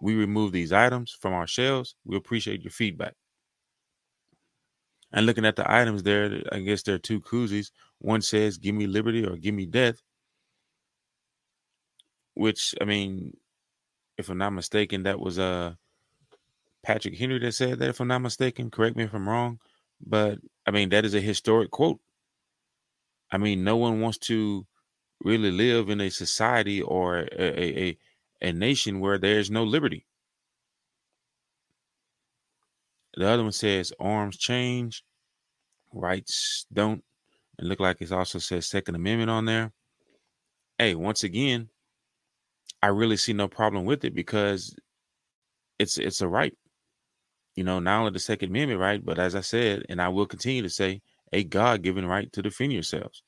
we 0.00 0.14
remove 0.14 0.52
these 0.52 0.72
items 0.72 1.16
from 1.20 1.32
our 1.32 1.46
shelves. 1.46 1.96
We 2.04 2.16
appreciate 2.16 2.62
your 2.62 2.70
feedback. 2.70 3.14
And 5.12 5.26
looking 5.26 5.44
at 5.46 5.56
the 5.56 5.70
items 5.70 6.02
there, 6.02 6.42
I 6.52 6.60
guess 6.60 6.82
there 6.82 6.94
are 6.94 6.98
two 6.98 7.20
koozies. 7.20 7.70
One 7.98 8.22
says, 8.22 8.58
Give 8.58 8.74
me 8.74 8.86
liberty 8.86 9.24
or 9.24 9.36
give 9.36 9.54
me 9.54 9.66
death. 9.66 10.02
Which, 12.34 12.74
I 12.80 12.84
mean, 12.84 13.36
if 14.18 14.28
I'm 14.28 14.38
not 14.38 14.52
mistaken, 14.52 15.04
that 15.04 15.20
was 15.20 15.38
uh 15.38 15.74
Patrick 16.82 17.16
Henry 17.16 17.38
that 17.40 17.52
said 17.52 17.78
that, 17.78 17.88
if 17.88 18.00
I'm 18.00 18.08
not 18.08 18.20
mistaken. 18.20 18.70
Correct 18.70 18.96
me 18.96 19.04
if 19.04 19.14
I'm 19.14 19.28
wrong. 19.28 19.60
But 20.04 20.38
I 20.66 20.70
mean, 20.70 20.90
that 20.90 21.04
is 21.04 21.14
a 21.14 21.20
historic 21.20 21.70
quote. 21.70 22.00
I 23.30 23.38
mean, 23.38 23.64
no 23.64 23.76
one 23.76 24.00
wants 24.00 24.18
to 24.18 24.66
really 25.22 25.50
live 25.50 25.90
in 25.90 26.00
a 26.00 26.10
society 26.10 26.80
or 26.80 27.18
a, 27.18 27.88
a, 27.88 27.98
a 28.40 28.52
nation 28.52 29.00
where 29.00 29.18
there's 29.18 29.50
no 29.50 29.64
liberty. 29.64 30.06
The 33.14 33.26
other 33.26 33.42
one 33.42 33.52
says 33.52 33.92
arms 33.98 34.36
change, 34.36 35.02
rights 35.92 36.66
don't. 36.72 37.02
And 37.58 37.68
look 37.68 37.80
like 37.80 38.00
it 38.00 38.12
also 38.12 38.38
says 38.38 38.66
Second 38.66 38.94
Amendment 38.94 39.30
on 39.30 39.44
there. 39.44 39.72
Hey, 40.78 40.94
once 40.94 41.24
again, 41.24 41.68
I 42.82 42.88
really 42.88 43.16
see 43.16 43.32
no 43.32 43.48
problem 43.48 43.84
with 43.84 44.04
it 44.04 44.14
because 44.14 44.74
it's 45.78 45.98
it's 45.98 46.20
a 46.20 46.28
right. 46.28 46.56
You 47.56 47.64
know, 47.64 47.80
not 47.80 48.00
only 48.00 48.12
the 48.12 48.20
Second 48.20 48.50
Amendment 48.50 48.80
right, 48.80 49.04
but 49.04 49.18
as 49.18 49.34
I 49.34 49.40
said, 49.40 49.84
and 49.88 50.00
I 50.00 50.08
will 50.08 50.26
continue 50.26 50.62
to 50.62 50.70
say, 50.70 51.02
a 51.32 51.44
God-given 51.44 52.06
right 52.06 52.32
to 52.32 52.42
defend 52.42 52.72
yourselves 52.72 53.22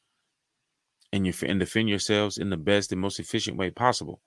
and 1.13 1.27
you 1.27 1.33
and 1.47 1.59
defend 1.59 1.89
yourselves 1.89 2.39
in 2.39 2.51
the 2.51 2.57
best 2.57 2.93
and 2.93 3.01
most 3.01 3.19
efficient 3.19 3.57
way 3.57 3.71
possible. 3.71 4.21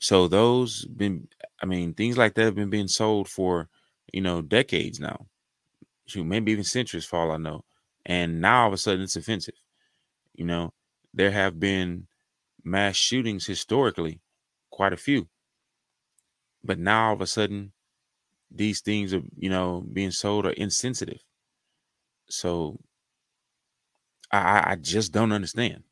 So 0.00 0.28
those 0.28 0.86
been, 0.86 1.28
I 1.62 1.66
mean, 1.66 1.94
things 1.94 2.16
like 2.16 2.34
that 2.34 2.44
have 2.44 2.54
been 2.54 2.70
being 2.70 2.88
sold 2.88 3.28
for, 3.28 3.68
you 4.12 4.22
know, 4.22 4.42
decades 4.42 4.98
now, 4.98 5.26
maybe 6.16 6.52
even 6.52 6.64
centuries 6.64 7.04
for 7.04 7.20
all 7.20 7.32
I 7.32 7.36
know. 7.36 7.64
And 8.06 8.40
now 8.40 8.62
all 8.62 8.68
of 8.68 8.72
a 8.72 8.78
sudden 8.78 9.02
it's 9.02 9.16
offensive. 9.16 9.54
You 10.34 10.46
know, 10.46 10.72
there 11.12 11.30
have 11.30 11.60
been 11.60 12.06
mass 12.64 12.96
shootings 12.96 13.46
historically, 13.46 14.20
quite 14.70 14.92
a 14.92 14.96
few. 14.96 15.28
But 16.62 16.78
now 16.78 17.08
all 17.08 17.14
of 17.14 17.20
a 17.20 17.26
sudden, 17.26 17.72
these 18.50 18.80
things 18.80 19.14
are, 19.14 19.22
you 19.36 19.48
know, 19.48 19.84
being 19.92 20.10
sold 20.10 20.46
are 20.46 20.50
insensitive. 20.52 21.20
So 22.28 22.80
I, 24.30 24.72
I 24.72 24.76
just 24.76 25.12
don't 25.12 25.32
understand. 25.32 25.84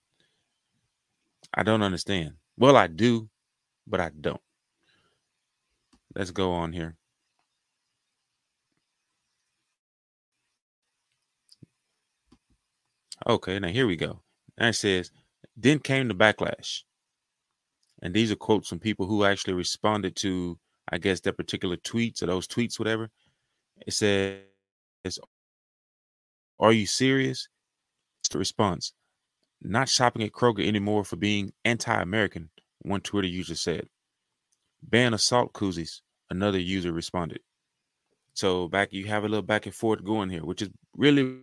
I 1.54 1.62
don't 1.62 1.82
understand. 1.82 2.34
Well, 2.56 2.76
I 2.76 2.86
do, 2.86 3.28
but 3.86 4.00
I 4.00 4.10
don't. 4.20 4.40
Let's 6.14 6.30
go 6.30 6.52
on 6.52 6.72
here. 6.72 6.96
Okay, 13.26 13.58
now 13.58 13.68
here 13.68 13.86
we 13.86 13.96
go. 13.96 14.20
It 14.56 14.74
says, 14.74 15.10
then 15.58 15.80
came 15.80 16.08
the 16.08 16.14
backlash. 16.14 16.82
And 18.00 18.14
these 18.14 18.30
are 18.30 18.36
quotes 18.36 18.68
from 18.68 18.78
people 18.78 19.06
who 19.06 19.24
actually 19.24 19.54
responded 19.54 20.14
to, 20.16 20.56
I 20.90 20.98
guess, 20.98 21.20
their 21.20 21.32
particular 21.32 21.76
tweets 21.76 22.22
or 22.22 22.26
those 22.26 22.46
tweets, 22.46 22.78
whatever. 22.78 23.10
It 23.86 23.92
says, 23.92 25.18
Are 26.60 26.72
you 26.72 26.86
serious? 26.86 27.48
The 28.30 28.38
response 28.38 28.92
Not 29.62 29.88
shopping 29.88 30.22
at 30.22 30.32
Kroger 30.32 30.66
anymore 30.66 31.02
for 31.02 31.16
being 31.16 31.52
anti 31.64 32.00
American, 32.00 32.50
one 32.82 33.00
Twitter 33.00 33.26
user 33.26 33.54
said. 33.54 33.88
Ban 34.82 35.14
assault 35.14 35.54
koozies, 35.54 36.02
another 36.30 36.58
user 36.58 36.92
responded. 36.92 37.40
So 38.34 38.68
back 38.68 38.92
you 38.92 39.06
have 39.06 39.24
a 39.24 39.28
little 39.28 39.42
back 39.42 39.64
and 39.66 39.74
forth 39.74 40.04
going 40.04 40.28
here, 40.28 40.44
which 40.44 40.62
is 40.62 40.68
really 40.94 41.38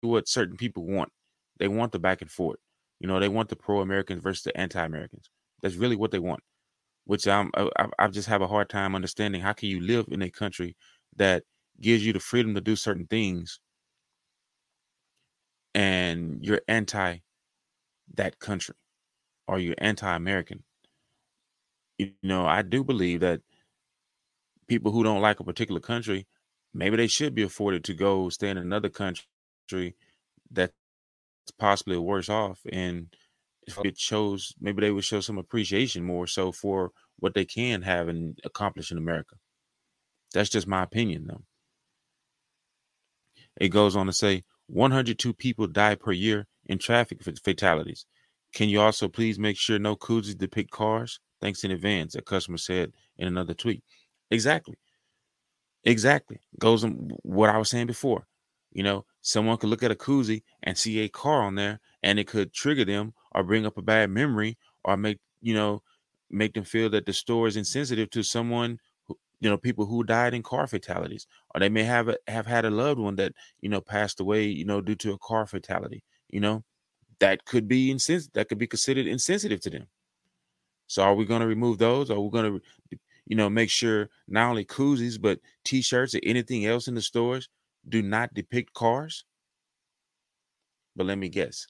what 0.00 0.26
certain 0.26 0.56
people 0.56 0.86
want. 0.86 1.12
They 1.58 1.68
want 1.68 1.92
the 1.92 1.98
back 1.98 2.22
and 2.22 2.30
forth. 2.30 2.58
You 3.00 3.08
know, 3.08 3.20
they 3.20 3.28
want 3.28 3.48
the 3.48 3.56
pro 3.56 3.80
Americans 3.80 4.22
versus 4.22 4.42
the 4.44 4.56
anti 4.58 4.84
Americans. 4.84 5.30
That's 5.62 5.76
really 5.76 5.96
what 5.96 6.10
they 6.10 6.18
want. 6.18 6.42
Which 7.04 7.28
I'm, 7.28 7.50
uh, 7.54 7.70
I, 7.78 7.88
I 7.98 8.08
just 8.08 8.28
have 8.28 8.42
a 8.42 8.48
hard 8.48 8.68
time 8.68 8.94
understanding. 8.94 9.40
How 9.40 9.52
can 9.54 9.68
you 9.68 9.80
live 9.80 10.06
in 10.10 10.22
a 10.22 10.30
country 10.30 10.76
that 11.16 11.44
gives 11.80 12.04
you 12.06 12.12
the 12.12 12.20
freedom 12.20 12.54
to 12.54 12.60
do 12.60 12.76
certain 12.76 13.06
things, 13.06 13.60
and 15.74 16.38
you're 16.44 16.62
anti 16.68 17.18
that 18.14 18.38
country 18.38 18.74
or 19.48 19.58
you're 19.60 19.74
anti-American. 19.78 20.64
you 21.98 22.12
know, 22.22 22.46
I 22.46 22.62
do 22.62 22.84
believe 22.84 23.20
that 23.20 23.40
people 24.68 24.92
who 24.92 25.02
don't 25.02 25.20
like 25.20 25.40
a 25.40 25.44
particular 25.44 25.80
country, 25.80 26.26
maybe 26.74 26.96
they 26.96 27.06
should 27.06 27.34
be 27.34 27.42
afforded 27.42 27.84
to 27.84 27.94
go 27.94 28.28
stay 28.28 28.48
in 28.50 28.58
another 28.58 28.88
country 28.88 29.94
that's 30.50 30.72
possibly 31.50 31.96
worse 31.98 32.28
off. 32.28 32.60
And 32.70 33.14
it 33.84 33.98
shows 33.98 34.54
maybe 34.60 34.80
they 34.80 34.90
would 34.90 35.04
show 35.04 35.20
some 35.20 35.38
appreciation 35.38 36.04
more 36.04 36.26
so 36.26 36.52
for 36.52 36.92
what 37.18 37.34
they 37.34 37.44
can 37.44 37.82
have 37.82 38.08
and 38.08 38.38
accomplish 38.44 38.90
in 38.90 38.98
America. 38.98 39.36
That's 40.32 40.50
just 40.50 40.66
my 40.66 40.82
opinion, 40.82 41.26
though. 41.26 41.42
It 43.58 43.68
goes 43.68 43.96
on 43.96 44.06
to 44.06 44.12
say 44.12 44.44
102 44.66 45.32
people 45.32 45.66
die 45.66 45.94
per 45.94 46.12
year 46.12 46.46
in 46.66 46.78
traffic 46.78 47.22
fatalities. 47.22 48.06
Can 48.52 48.68
you 48.68 48.80
also 48.80 49.08
please 49.08 49.38
make 49.38 49.56
sure 49.56 49.78
no 49.78 49.96
koozies 49.96 50.36
depict 50.36 50.70
cars? 50.70 51.20
Thanks 51.40 51.64
in 51.64 51.70
advance, 51.70 52.14
a 52.14 52.22
customer 52.22 52.58
said 52.58 52.92
in 53.18 53.28
another 53.28 53.54
tweet. 53.54 53.82
Exactly. 54.30 54.76
Exactly. 55.84 56.40
Goes 56.58 56.84
on 56.84 57.10
what 57.22 57.50
I 57.50 57.58
was 57.58 57.70
saying 57.70 57.86
before. 57.86 58.26
You 58.76 58.82
know, 58.82 59.06
someone 59.22 59.56
could 59.56 59.70
look 59.70 59.82
at 59.82 59.90
a 59.90 59.94
koozie 59.94 60.42
and 60.62 60.76
see 60.76 61.00
a 61.00 61.08
car 61.08 61.40
on 61.40 61.54
there 61.54 61.80
and 62.02 62.18
it 62.18 62.26
could 62.26 62.52
trigger 62.52 62.84
them 62.84 63.14
or 63.32 63.42
bring 63.42 63.64
up 63.64 63.78
a 63.78 63.82
bad 63.82 64.10
memory 64.10 64.58
or 64.84 64.98
make, 64.98 65.18
you 65.40 65.54
know, 65.54 65.82
make 66.28 66.52
them 66.52 66.64
feel 66.64 66.90
that 66.90 67.06
the 67.06 67.12
store 67.14 67.46
is 67.46 67.56
insensitive 67.56 68.10
to 68.10 68.22
someone 68.22 68.78
who, 69.04 69.18
you 69.40 69.48
know, 69.48 69.56
people 69.56 69.86
who 69.86 70.04
died 70.04 70.34
in 70.34 70.42
car 70.42 70.66
fatalities, 70.66 71.26
or 71.54 71.60
they 71.60 71.70
may 71.70 71.84
have 71.84 72.10
a, 72.10 72.18
have 72.28 72.46
had 72.46 72.66
a 72.66 72.70
loved 72.70 73.00
one 73.00 73.16
that 73.16 73.32
you 73.62 73.70
know 73.70 73.80
passed 73.80 74.20
away, 74.20 74.44
you 74.44 74.66
know, 74.66 74.82
due 74.82 74.94
to 74.96 75.14
a 75.14 75.18
car 75.18 75.46
fatality. 75.46 76.04
You 76.28 76.40
know, 76.40 76.62
that 77.20 77.46
could 77.46 77.66
be 77.68 77.90
insensitive. 77.90 78.34
That 78.34 78.50
could 78.50 78.58
be 78.58 78.66
considered 78.66 79.06
insensitive 79.06 79.62
to 79.62 79.70
them. 79.70 79.86
So, 80.86 81.02
are 81.02 81.14
we 81.14 81.24
going 81.24 81.40
to 81.40 81.46
remove 81.46 81.78
those? 81.78 82.10
Are 82.10 82.20
we 82.20 82.28
going 82.28 82.60
to, 82.60 82.98
you 83.26 83.36
know, 83.36 83.48
make 83.48 83.70
sure 83.70 84.10
not 84.28 84.50
only 84.50 84.66
koozies 84.66 85.18
but 85.18 85.40
T-shirts 85.64 86.14
or 86.14 86.20
anything 86.24 86.66
else 86.66 86.88
in 86.88 86.94
the 86.94 87.00
stores 87.00 87.48
do 87.88 88.02
not 88.02 88.34
depict 88.34 88.72
cars? 88.74 89.24
But 90.94 91.06
let 91.06 91.18
me 91.18 91.28
guess. 91.28 91.66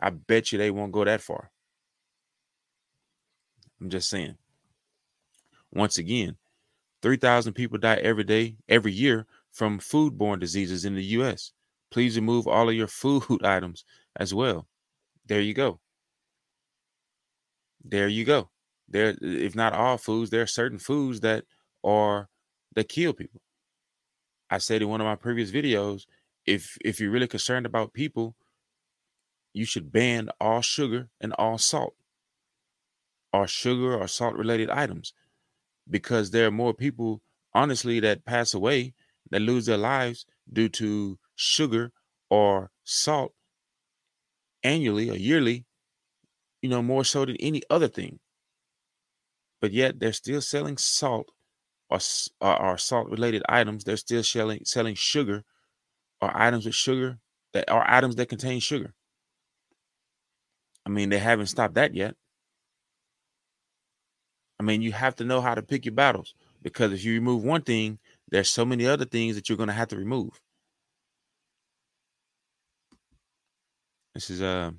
I 0.00 0.10
bet 0.10 0.52
you 0.52 0.58
they 0.58 0.70
won't 0.70 0.92
go 0.92 1.04
that 1.04 1.20
far. 1.20 1.50
I'm 3.80 3.90
just 3.90 4.08
saying. 4.08 4.36
Once 5.72 5.98
again, 5.98 6.36
3,000 7.02 7.52
people 7.52 7.78
die 7.78 7.96
every 7.96 8.24
day, 8.24 8.56
every 8.68 8.92
year 8.92 9.26
from 9.52 9.78
foodborne 9.78 10.40
diseases 10.40 10.84
in 10.84 10.94
the 10.94 11.04
U.S. 11.04 11.52
Please 11.90 12.16
remove 12.16 12.46
all 12.46 12.68
of 12.68 12.74
your 12.74 12.88
food 12.88 13.22
items 13.44 13.84
as 14.16 14.34
well. 14.34 14.66
There 15.26 15.40
you 15.40 15.54
go. 15.54 15.80
There 17.84 18.08
you 18.08 18.24
go. 18.24 18.50
There, 18.88 19.16
if 19.20 19.54
not 19.54 19.74
all 19.74 19.98
foods, 19.98 20.30
there 20.30 20.42
are 20.42 20.46
certain 20.46 20.78
foods 20.78 21.20
that 21.20 21.44
are 21.84 22.28
that 22.74 22.88
kill 22.88 23.12
people. 23.12 23.40
I 24.50 24.58
said 24.58 24.82
in 24.82 24.88
one 24.88 25.00
of 25.00 25.06
my 25.06 25.16
previous 25.16 25.50
videos, 25.50 26.06
if 26.46 26.78
if 26.84 27.00
you're 27.00 27.10
really 27.10 27.28
concerned 27.28 27.66
about 27.66 27.92
people, 27.92 28.34
you 29.52 29.64
should 29.64 29.92
ban 29.92 30.30
all 30.40 30.62
sugar 30.62 31.08
and 31.20 31.32
all 31.34 31.58
salt 31.58 31.94
or 33.32 33.46
sugar 33.46 33.94
or 33.94 34.08
salt 34.08 34.34
related 34.34 34.70
items 34.70 35.12
because 35.88 36.30
there 36.30 36.46
are 36.46 36.50
more 36.50 36.74
people 36.74 37.22
honestly 37.54 38.00
that 38.00 38.24
pass 38.24 38.54
away 38.54 38.94
that 39.30 39.40
lose 39.40 39.66
their 39.66 39.76
lives 39.76 40.24
due 40.50 40.68
to 40.68 41.18
sugar 41.34 41.92
or 42.30 42.70
salt 42.84 43.34
annually 44.62 45.10
or 45.10 45.16
yearly 45.16 45.66
you 46.62 46.68
know 46.68 46.82
more 46.82 47.04
so 47.04 47.24
than 47.24 47.36
any 47.36 47.62
other 47.70 47.88
thing. 47.88 48.18
But 49.60 49.72
yet 49.72 49.98
they're 49.98 50.12
still 50.12 50.40
selling 50.40 50.76
salt 50.76 51.30
or, 51.90 52.00
or 52.40 52.78
salt 52.78 53.08
related 53.08 53.42
items 53.48 53.84
they're 53.84 53.96
still 53.96 54.22
selling 54.22 54.60
selling 54.64 54.94
sugar 54.94 55.44
or 56.20 56.30
items 56.36 56.66
with 56.66 56.74
sugar 56.74 57.18
that 57.52 57.70
are 57.70 57.84
items 57.88 58.16
that 58.16 58.28
contain 58.28 58.60
sugar 58.60 58.94
i 60.86 60.90
mean 60.90 61.08
they 61.08 61.18
haven't 61.18 61.46
stopped 61.46 61.74
that 61.74 61.94
yet 61.94 62.14
I 64.58 64.64
mean, 64.64 64.82
you 64.82 64.92
have 64.92 65.14
to 65.16 65.24
know 65.24 65.40
how 65.40 65.54
to 65.54 65.62
pick 65.62 65.84
your 65.84 65.94
battles 65.94 66.34
because 66.62 66.92
if 66.92 67.04
you 67.04 67.14
remove 67.14 67.44
one 67.44 67.62
thing, 67.62 67.98
there's 68.30 68.50
so 68.50 68.64
many 68.64 68.86
other 68.86 69.04
things 69.04 69.36
that 69.36 69.48
you're 69.48 69.56
going 69.58 69.68
to 69.68 69.72
have 69.72 69.88
to 69.88 69.96
remove. 69.96 70.40
This 74.14 74.30
is 74.30 74.42
uh 74.42 74.72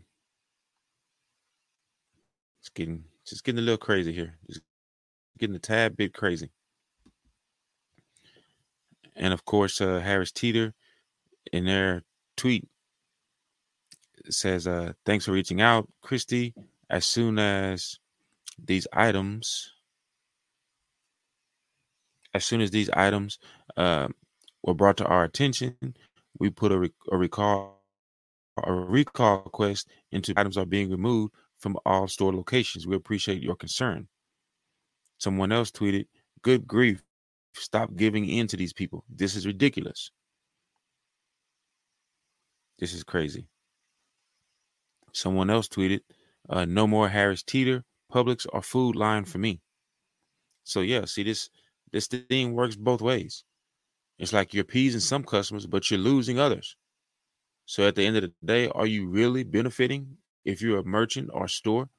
it's 2.59 2.69
getting 2.69 3.05
just 3.25 3.43
getting 3.45 3.59
a 3.59 3.61
little 3.61 3.77
crazy 3.77 4.11
here. 4.11 4.37
Just 4.47 4.61
getting 5.37 5.55
a 5.55 5.59
tad 5.59 5.95
bit 5.95 6.13
crazy. 6.13 6.49
And 9.19 9.33
of 9.33 9.45
course, 9.45 9.81
uh 9.81 9.99
Harris 9.99 10.31
Teeter 10.31 10.73
in 11.53 11.65
their 11.65 12.03
tweet 12.37 12.67
says, 14.29 14.67
uh, 14.67 14.93
thanks 15.05 15.25
for 15.25 15.31
reaching 15.31 15.61
out, 15.61 15.87
Christy. 16.01 16.53
As 16.89 17.05
soon 17.05 17.39
as 17.39 17.99
these 18.63 18.87
items 18.93 19.73
as 22.33 22.45
soon 22.45 22.61
as 22.61 22.71
these 22.71 22.89
items 22.91 23.39
uh, 23.77 24.07
were 24.63 24.73
brought 24.73 24.97
to 24.97 25.05
our 25.05 25.23
attention 25.23 25.75
we 26.39 26.49
put 26.49 26.71
a, 26.71 26.91
a 27.11 27.17
recall 27.17 27.83
a 28.63 28.73
recall 28.73 29.43
request 29.45 29.89
into 30.11 30.33
items 30.37 30.57
are 30.57 30.65
being 30.65 30.89
removed 30.89 31.33
from 31.59 31.77
all 31.85 32.07
store 32.07 32.33
locations. 32.33 32.87
We 32.87 32.95
appreciate 32.95 33.41
your 33.41 33.55
concern. 33.55 34.07
Someone 35.17 35.51
else 35.51 35.71
tweeted 35.71 36.07
good 36.41 36.67
grief 36.67 37.03
stop 37.59 37.95
giving 37.95 38.27
in 38.27 38.47
to 38.47 38.57
these 38.57 38.73
people 38.73 39.03
this 39.13 39.35
is 39.35 39.45
ridiculous 39.45 40.11
this 42.79 42.93
is 42.93 43.03
crazy 43.03 43.47
someone 45.13 45.49
else 45.49 45.67
tweeted 45.67 46.01
uh, 46.49 46.65
no 46.65 46.87
more 46.87 47.09
harris 47.09 47.43
teeter 47.43 47.83
Publix 48.11 48.45
or 48.51 48.61
Food 48.61 48.95
Lion 48.95 49.25
for 49.25 49.37
me. 49.37 49.61
So 50.63 50.81
yeah, 50.81 51.05
see 51.05 51.23
this 51.23 51.49
this 51.91 52.07
thing 52.07 52.53
works 52.53 52.75
both 52.75 53.01
ways. 53.01 53.43
It's 54.17 54.33
like 54.33 54.53
you're 54.53 54.61
appeasing 54.61 54.99
some 54.99 55.23
customers, 55.23 55.65
but 55.65 55.89
you're 55.89 55.99
losing 55.99 56.39
others. 56.39 56.75
So 57.65 57.87
at 57.87 57.95
the 57.95 58.05
end 58.05 58.17
of 58.17 58.23
the 58.23 58.33
day, 58.43 58.67
are 58.67 58.85
you 58.85 59.07
really 59.07 59.43
benefiting 59.43 60.17
if 60.43 60.61
you're 60.61 60.79
a 60.79 60.83
merchant 60.83 61.29
or 61.33 61.47
store? 61.47 61.89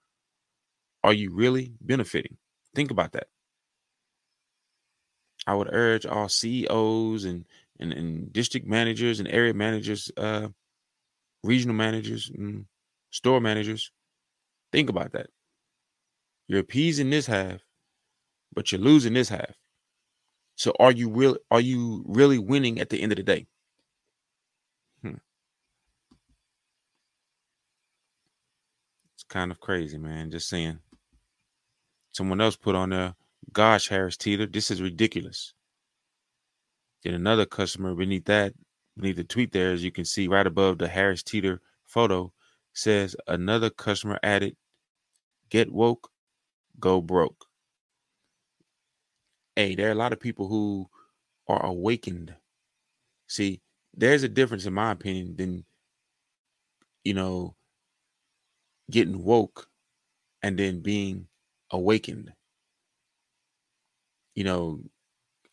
Are 1.02 1.12
you 1.12 1.32
really 1.32 1.72
benefiting? 1.80 2.36
Think 2.74 2.90
about 2.90 3.12
that. 3.12 3.28
I 5.46 5.54
would 5.54 5.72
urge 5.72 6.06
all 6.06 6.28
CEOs 6.28 7.24
and 7.24 7.44
and, 7.78 7.92
and 7.92 8.32
district 8.32 8.66
managers 8.66 9.20
and 9.20 9.28
area 9.28 9.54
managers, 9.54 10.10
uh, 10.16 10.48
regional 11.42 11.74
managers, 11.74 12.30
store 13.10 13.40
managers, 13.40 13.90
think 14.70 14.90
about 14.90 15.12
that. 15.12 15.28
You're 16.46 16.60
appeasing 16.60 17.10
this 17.10 17.26
half, 17.26 17.60
but 18.52 18.70
you're 18.70 18.80
losing 18.80 19.14
this 19.14 19.28
half. 19.28 19.54
So 20.56 20.74
are 20.78 20.92
you 20.92 21.08
real 21.08 21.36
are 21.50 21.60
you 21.60 22.04
really 22.06 22.38
winning 22.38 22.80
at 22.80 22.90
the 22.90 23.00
end 23.00 23.12
of 23.12 23.16
the 23.16 23.22
day? 23.22 23.46
Hmm. 25.02 25.14
It's 29.14 29.24
kind 29.28 29.50
of 29.50 29.60
crazy, 29.60 29.96
man. 29.96 30.30
Just 30.30 30.48
saying. 30.48 30.80
Someone 32.12 32.40
else 32.40 32.56
put 32.56 32.74
on 32.74 32.90
there, 32.90 33.14
gosh, 33.52 33.88
Harris 33.88 34.16
Teeter, 34.16 34.46
this 34.46 34.70
is 34.70 34.82
ridiculous. 34.82 35.54
Then 37.02 37.14
another 37.14 37.46
customer 37.46 37.94
beneath 37.94 38.26
that, 38.26 38.52
beneath 38.96 39.16
the 39.16 39.24
tweet 39.24 39.52
there, 39.52 39.72
as 39.72 39.82
you 39.82 39.90
can 39.90 40.04
see 40.04 40.28
right 40.28 40.46
above 40.46 40.78
the 40.78 40.88
Harris 40.88 41.22
Teeter 41.22 41.60
photo, 41.84 42.32
says 42.74 43.16
another 43.26 43.70
customer 43.70 44.18
added, 44.22 44.56
get 45.48 45.72
woke, 45.72 46.10
go 46.78 47.00
broke. 47.00 47.46
Hey, 49.56 49.74
there 49.74 49.88
are 49.88 49.92
a 49.92 49.96
lot 49.96 50.12
of 50.12 50.20
people 50.20 50.46
who 50.46 50.88
are 51.48 51.64
awakened. 51.64 52.34
See, 53.26 53.60
there's 53.94 54.22
a 54.22 54.28
difference, 54.28 54.66
in 54.66 54.74
my 54.74 54.92
opinion, 54.92 55.36
than 55.36 55.64
you 57.04 57.14
know, 57.14 57.54
getting 58.90 59.22
woke 59.22 59.68
and 60.42 60.58
then 60.58 60.80
being 60.80 61.26
awakened. 61.70 62.32
You 64.40 64.44
know, 64.44 64.80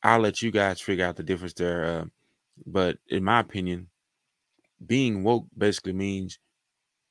I'll 0.03 0.19
let 0.27 0.41
you 0.43 0.51
guys 0.51 0.81
figure 0.81 1.05
out 1.05 1.17
the 1.17 1.23
difference 1.31 1.53
there. 1.55 1.85
Uh, 1.85 2.05
but 2.65 2.97
in 3.09 3.23
my 3.23 3.39
opinion, 3.41 3.89
being 4.85 5.23
woke 5.23 5.47
basically 5.57 5.93
means 5.93 6.39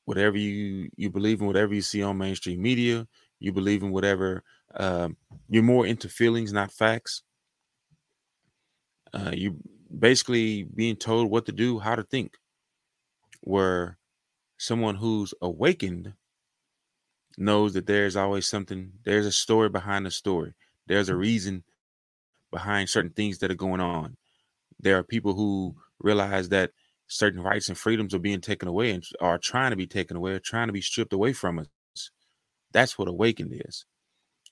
whatever 0.07 0.39
you 0.39 0.91
you 0.97 1.11
believe 1.11 1.41
in, 1.41 1.47
whatever 1.47 1.75
you 1.75 1.83
see 1.83 2.03
on 2.03 2.19
mainstream 2.19 2.63
media, 2.63 3.07
you 3.41 3.53
believe 3.53 3.83
in 3.83 3.93
whatever 3.93 4.45
um, 4.77 5.17
you're 5.49 5.63
more 5.75 5.87
into 5.87 6.09
feelings 6.09 6.53
not 6.53 6.73
facts 6.73 7.23
uh, 9.15 9.33
you 9.35 9.57
basically 9.99 10.65
being 10.65 10.97
told 10.97 11.31
what 11.31 11.47
to 11.47 11.53
do 11.53 11.79
how 11.79 11.95
to 11.95 12.03
think 12.03 12.39
where 13.43 13.99
someone 14.59 14.97
who's 14.97 15.35
awakened 15.43 16.15
knows 17.39 17.73
that 17.75 17.87
there's 17.87 18.17
always 18.17 18.47
something, 18.47 18.93
there's 19.05 19.27
a 19.27 19.33
story 19.33 19.69
behind 19.69 20.07
the 20.07 20.11
story. 20.11 20.55
There's 20.87 21.09
a 21.09 21.17
reason 21.17 21.65
behind 22.51 22.89
certain 22.89 23.11
things 23.11 23.39
that 23.39 23.51
are 23.51 23.55
going 23.55 23.81
on. 23.81 24.17
There 24.79 24.99
are 24.99 25.03
people 25.03 25.35
who 25.35 25.77
realize 25.99 26.49
that 26.51 26.71
certain 27.09 27.41
rights 27.43 27.69
and 27.69 27.79
freedoms 27.79 28.15
are 28.15 28.19
being 28.19 28.41
taken 28.41 28.69
away 28.69 28.91
and 28.91 29.05
are 29.21 29.39
trying 29.39 29.71
to 29.71 29.77
be 29.77 29.87
taken 29.87 30.17
away, 30.17 30.39
trying 30.39 30.67
to 30.69 30.73
be 30.73 30.81
stripped 30.81 31.13
away 31.13 31.33
from 31.33 31.59
us. 31.59 32.11
That's 32.73 32.99
what 32.99 33.09
awakened 33.09 33.63
is. 33.67 33.87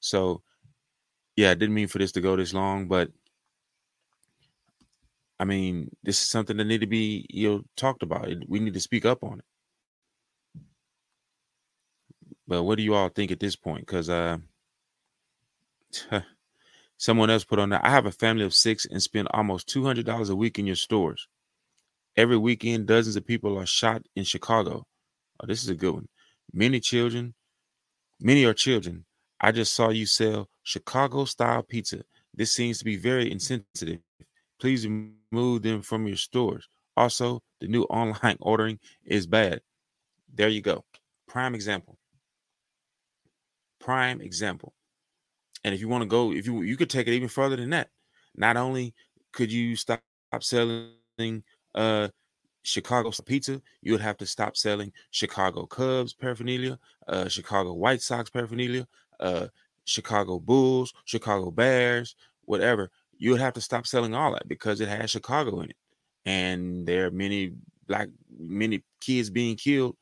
So, 0.00 0.42
yeah, 1.36 1.50
I 1.50 1.54
didn't 1.54 1.74
mean 1.74 1.88
for 1.88 1.98
this 1.98 2.12
to 2.12 2.20
go 2.20 2.36
this 2.36 2.54
long, 2.54 2.88
but 2.88 3.10
I 5.38 5.44
mean, 5.44 5.90
this 6.02 6.20
is 6.20 6.28
something 6.28 6.56
that 6.56 6.64
need 6.64 6.80
to 6.80 6.86
be 6.86 7.26
you 7.28 7.48
know 7.48 7.62
talked 7.76 8.02
about. 8.02 8.28
We 8.48 8.60
need 8.60 8.74
to 8.74 8.80
speak 8.80 9.04
up 9.04 9.22
on 9.24 9.40
it. 9.40 9.44
But 12.46 12.62
what 12.62 12.76
do 12.76 12.84
you 12.84 12.94
all 12.94 13.08
think 13.08 13.30
at 13.30 13.40
this 13.40 13.56
point? 13.56 13.86
Because 13.86 14.08
uh, 14.08 14.38
someone 16.96 17.30
else 17.30 17.44
put 17.44 17.58
on 17.58 17.70
that. 17.70 17.84
I 17.84 17.90
have 17.90 18.06
a 18.06 18.12
family 18.12 18.44
of 18.44 18.54
six 18.54 18.86
and 18.86 19.02
spend 19.02 19.28
almost 19.32 19.68
two 19.68 19.84
hundred 19.84 20.06
dollars 20.06 20.30
a 20.30 20.36
week 20.36 20.58
in 20.58 20.66
your 20.66 20.76
stores. 20.76 21.28
Every 22.16 22.36
weekend, 22.36 22.86
dozens 22.86 23.16
of 23.16 23.26
people 23.26 23.58
are 23.58 23.66
shot 23.66 24.02
in 24.14 24.24
Chicago. 24.24 24.86
Oh, 25.40 25.46
this 25.46 25.62
is 25.62 25.68
a 25.68 25.74
good 25.74 25.94
one. 25.94 26.08
Many 26.52 26.80
children, 26.80 27.34
many 28.20 28.44
are 28.44 28.54
children. 28.54 29.04
I 29.40 29.52
just 29.52 29.74
saw 29.74 29.90
you 29.90 30.06
sell 30.06 30.48
Chicago 30.62 31.24
style 31.24 31.62
pizza. 31.62 32.02
This 32.32 32.52
seems 32.52 32.78
to 32.78 32.84
be 32.84 32.96
very 32.96 33.30
insensitive. 33.30 34.00
Please 34.60 34.86
remove 34.86 35.62
them 35.62 35.82
from 35.82 36.06
your 36.06 36.16
stores. 36.16 36.68
Also, 36.96 37.42
the 37.60 37.68
new 37.68 37.82
online 37.90 38.36
ordering 38.40 38.78
is 39.04 39.26
bad. 39.26 39.60
There 40.32 40.48
you 40.48 40.62
go. 40.62 40.84
Prime 41.28 41.54
example. 41.54 41.98
Prime 43.80 44.20
example. 44.20 44.72
And 45.64 45.74
if 45.74 45.80
you 45.80 45.88
want 45.88 46.02
to 46.02 46.06
go, 46.06 46.32
if 46.32 46.46
you 46.46 46.62
you 46.62 46.76
could 46.76 46.90
take 46.90 47.08
it 47.08 47.12
even 47.14 47.28
further 47.28 47.56
than 47.56 47.70
that. 47.70 47.88
Not 48.36 48.56
only 48.56 48.94
could 49.32 49.50
you 49.52 49.76
stop 49.76 50.02
selling 50.40 51.42
uh 51.74 52.08
Chicago 52.64 53.12
pizza, 53.24 53.60
you 53.82 53.92
would 53.92 54.00
have 54.00 54.16
to 54.18 54.26
stop 54.26 54.56
selling 54.56 54.90
Chicago 55.10 55.66
Cubs 55.66 56.14
paraphernalia, 56.14 56.78
uh, 57.06 57.28
Chicago 57.28 57.74
White 57.74 58.00
Sox 58.00 58.30
paraphernalia, 58.30 58.86
uh, 59.20 59.48
Chicago 59.84 60.40
Bulls, 60.40 60.92
Chicago 61.04 61.50
Bears, 61.50 62.16
whatever. 62.46 62.90
You 63.18 63.30
would 63.32 63.40
have 63.40 63.52
to 63.54 63.60
stop 63.60 63.86
selling 63.86 64.14
all 64.14 64.32
that 64.32 64.48
because 64.48 64.80
it 64.80 64.88
has 64.88 65.10
Chicago 65.10 65.60
in 65.60 65.70
it, 65.70 65.76
and 66.24 66.86
there 66.86 67.06
are 67.06 67.10
many 67.10 67.52
black, 67.86 68.08
many 68.38 68.82
kids 69.00 69.30
being 69.30 69.56
killed 69.56 69.96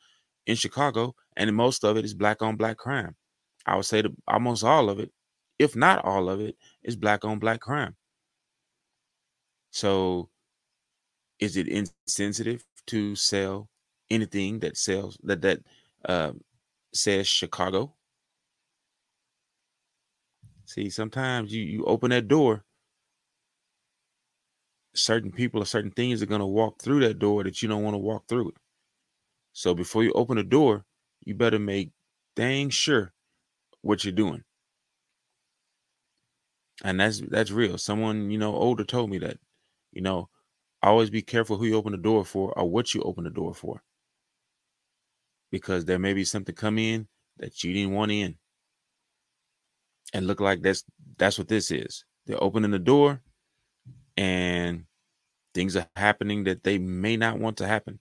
in 0.46 0.57
Chicago, 0.57 1.14
and 1.37 1.55
most 1.55 1.85
of 1.85 1.96
it 1.96 2.05
is 2.05 2.14
black 2.14 2.42
on 2.42 2.57
black 2.57 2.77
crime. 2.79 3.14
I 3.66 3.77
would 3.77 3.85
say 3.85 4.03
that 4.03 4.12
almost 4.29 4.64
all 4.64 4.88
of 4.88 5.01
it, 5.01 5.11
if 5.62 5.77
not 5.77 6.05
all 6.05 6.29
of 6.29 6.40
it, 6.40 6.57
is 6.83 6.96
black 6.96 7.25
on 7.25 7.38
black 7.38 7.61
crime. 7.61 7.96
So 9.70 10.29
is 11.40 11.57
it 11.57 11.68
insensitive 11.68 12.64
to 12.88 13.16
sell 13.16 13.68
anything 14.11 14.61
that 14.61 14.77
sells 14.77 15.18
that 15.25 15.42
that 15.42 15.61
uh, 16.09 16.33
says 16.94 17.27
Chicago? 17.27 17.94
See, 20.66 20.90
sometimes 20.90 21.53
you 21.53 21.62
you 21.62 21.85
open 21.85 22.11
that 22.11 22.29
door, 22.29 22.64
certain 24.94 25.33
people 25.33 25.62
or 25.62 25.66
certain 25.66 25.90
things 25.92 26.22
are 26.22 26.27
going 26.27 26.40
to 26.40 26.46
walk 26.46 26.83
through 26.83 27.01
that 27.01 27.18
door 27.18 27.44
that 27.44 27.62
you 27.62 27.68
don't 27.68 27.83
want 27.85 27.94
to 27.94 27.98
walk 27.98 28.29
through 28.29 28.51
it. 28.51 28.57
So 29.53 29.75
before 29.75 30.05
you 30.05 30.12
open 30.12 30.37
the 30.37 30.44
door, 30.44 30.85
you 31.25 31.35
better 31.35 31.59
make 31.59 31.90
dang 32.37 32.70
sure 32.70 33.12
what 33.83 34.05
you're 34.05 34.12
doing. 34.12 34.44
And 36.83 37.01
that's 37.01 37.21
that's 37.21 37.51
real. 37.51 37.79
Someone, 37.79 38.31
you 38.31 38.38
know, 38.38 38.55
older 38.55 38.85
told 38.85 39.11
me 39.11 39.18
that, 39.18 39.38
you 39.92 40.03
know, 40.03 40.29
always 40.83 41.11
be 41.11 41.23
careful 41.23 41.57
who 41.57 41.66
you 41.66 41.77
open 41.77 41.92
the 41.92 41.99
door 41.99 42.25
for 42.25 42.57
or 42.59 42.68
what 42.68 42.95
you 42.95 43.03
open 43.03 43.25
the 43.25 43.31
door 43.31 43.55
for. 43.55 43.83
Because 45.51 45.85
there 45.85 45.99
may 45.99 46.12
be 46.14 46.25
something 46.25 46.55
come 46.55 46.79
in 46.79 47.09
that 47.37 47.62
you 47.62 47.73
didn't 47.73 47.92
want 47.92 48.11
in. 48.11 48.37
And 50.12 50.27
look 50.27 50.40
like 50.40 50.62
that's 50.62 50.85
that's 51.16 51.38
what 51.38 51.49
this 51.49 51.71
is. 51.71 52.05
They're 52.27 52.42
opening 52.42 52.71
the 52.71 52.79
door 52.79 53.21
and 54.16 54.85
things 55.55 55.77
are 55.77 55.88
happening 55.97 56.45
that 56.45 56.64
they 56.64 56.79
may 56.79 57.16
not 57.16 57.38
want 57.38 57.59
to 57.59 57.66
happen. 57.66 58.01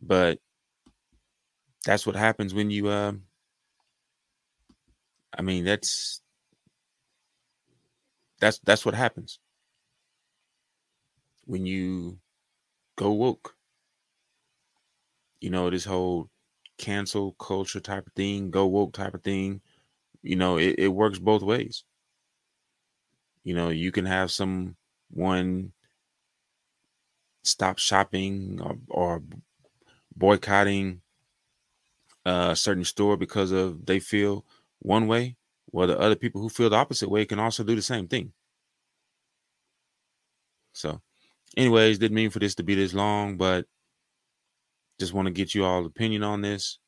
But 0.00 0.40
that's 1.84 2.06
what 2.06 2.16
happens 2.16 2.54
when 2.54 2.70
you 2.70 2.88
uh 2.88 3.12
I 5.36 5.42
mean 5.42 5.64
that's 5.64 6.20
that's 8.40 8.58
that's 8.60 8.84
what 8.84 8.94
happens 8.94 9.38
when 11.46 11.66
you 11.66 12.18
go 12.96 13.12
woke. 13.12 13.56
You 15.40 15.50
know, 15.50 15.68
this 15.68 15.84
whole 15.84 16.30
cancel 16.76 17.32
culture 17.32 17.80
type 17.80 18.06
of 18.06 18.12
thing, 18.12 18.50
go 18.52 18.66
woke 18.68 18.92
type 18.92 19.14
of 19.14 19.22
thing, 19.24 19.62
you 20.22 20.36
know, 20.36 20.58
it, 20.58 20.76
it 20.78 20.88
works 20.88 21.18
both 21.20 21.42
ways. 21.42 21.84
You 23.42 23.54
know, 23.54 23.68
you 23.70 23.90
can 23.90 24.04
have 24.06 24.30
someone 24.30 25.72
stop 27.42 27.78
shopping 27.78 28.60
or, 28.62 28.78
or 28.88 29.22
boycotting 30.16 31.02
a 32.24 32.54
certain 32.54 32.84
store 32.84 33.16
because 33.16 33.50
of 33.52 33.86
they 33.86 33.98
feel 34.00 34.44
one 34.78 35.06
way, 35.08 35.36
while 35.70 35.86
the 35.86 35.98
other 35.98 36.16
people 36.16 36.40
who 36.40 36.48
feel 36.48 36.70
the 36.70 36.76
opposite 36.76 37.10
way 37.10 37.24
can 37.24 37.38
also 37.38 37.64
do 37.64 37.74
the 37.74 37.82
same 37.82 38.08
thing. 38.08 38.32
So 40.72 41.00
anyways, 41.56 41.98
didn't 41.98 42.14
mean 42.14 42.30
for 42.30 42.38
this 42.38 42.54
to 42.56 42.62
be 42.62 42.74
this 42.74 42.94
long, 42.94 43.36
but 43.36 43.66
just 44.98 45.12
want 45.12 45.26
to 45.26 45.32
get 45.32 45.54
you 45.54 45.64
all 45.64 45.86
opinion 45.86 46.22
on 46.22 46.42
this. 46.42 46.78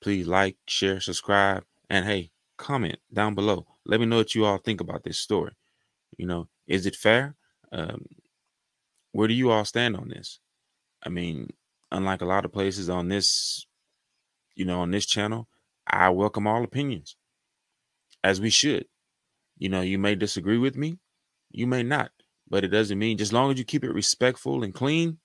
Please 0.00 0.26
like, 0.26 0.56
share, 0.66 1.00
subscribe, 1.00 1.64
and 1.88 2.04
hey, 2.04 2.30
comment 2.56 2.98
down 3.12 3.34
below. 3.34 3.66
Let 3.84 4.00
me 4.00 4.06
know 4.06 4.18
what 4.18 4.34
you 4.34 4.44
all 4.44 4.58
think 4.58 4.80
about 4.80 5.04
this 5.04 5.18
story. 5.18 5.52
You 6.16 6.26
know, 6.26 6.48
is 6.66 6.86
it 6.86 6.96
fair? 6.96 7.36
Um, 7.70 8.06
where 9.12 9.28
do 9.28 9.34
you 9.34 9.50
all 9.50 9.64
stand 9.64 9.96
on 9.96 10.08
this? 10.08 10.40
I 11.04 11.08
mean, 11.08 11.50
unlike 11.90 12.22
a 12.22 12.26
lot 12.26 12.44
of 12.44 12.52
places 12.52 12.88
on 12.88 13.08
this, 13.08 13.66
you 14.54 14.64
know, 14.64 14.80
on 14.80 14.90
this 14.90 15.06
channel, 15.06 15.48
I 15.86 16.10
welcome 16.10 16.46
all 16.46 16.64
opinions, 16.64 17.16
as 18.24 18.40
we 18.40 18.50
should. 18.50 18.86
You 19.58 19.68
know, 19.68 19.80
you 19.80 19.98
may 19.98 20.14
disagree 20.14 20.58
with 20.58 20.76
me, 20.76 20.98
you 21.50 21.66
may 21.66 21.82
not 21.82 22.10
but 22.52 22.64
it 22.64 22.68
doesn't 22.68 22.98
mean 22.98 23.16
just 23.16 23.32
long 23.32 23.50
as 23.50 23.58
you 23.58 23.64
keep 23.64 23.82
it 23.82 23.94
respectful 23.94 24.62
and 24.62 24.74
clean, 24.74 25.16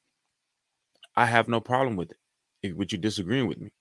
I 1.13 1.25
have 1.25 1.49
no 1.49 1.59
problem 1.59 1.97
with 1.97 2.11
it. 2.11 2.17
If 2.63 2.73
with 2.73 2.93
you 2.93 2.97
disagreeing 2.97 3.49
with 3.49 3.59
me, 3.59 3.73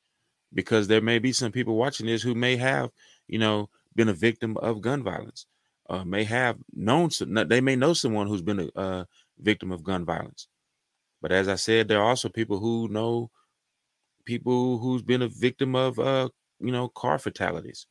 because 0.52 0.88
there 0.88 1.00
may 1.00 1.20
be 1.20 1.32
some 1.32 1.52
people 1.52 1.76
watching 1.76 2.06
this 2.06 2.22
who 2.22 2.34
may 2.34 2.56
have, 2.56 2.90
you 3.28 3.38
know, 3.38 3.70
been 3.94 4.08
a 4.08 4.14
victim 4.14 4.56
of 4.56 4.80
gun 4.80 5.04
violence, 5.04 5.46
uh, 5.88 6.02
may 6.02 6.24
have 6.24 6.56
known 6.74 7.12
some, 7.12 7.34
they 7.34 7.60
may 7.60 7.76
know 7.76 7.92
someone 7.92 8.26
who's 8.26 8.42
been 8.42 8.68
a 8.74 9.06
victim 9.38 9.70
of 9.70 9.84
gun 9.84 10.04
violence. 10.04 10.48
But 11.22 11.30
as 11.30 11.46
I 11.46 11.54
said, 11.54 11.86
there 11.86 12.00
are 12.00 12.08
also 12.08 12.28
people 12.28 12.58
who 12.58 12.88
know 12.88 13.30
people 14.24 14.78
who's 14.78 15.02
been 15.02 15.22
a 15.22 15.28
victim 15.28 15.76
of, 15.76 16.00
uh, 16.00 16.30
you 16.58 16.72
know, 16.72 16.88
car 16.88 17.20
fatalities. 17.20 17.86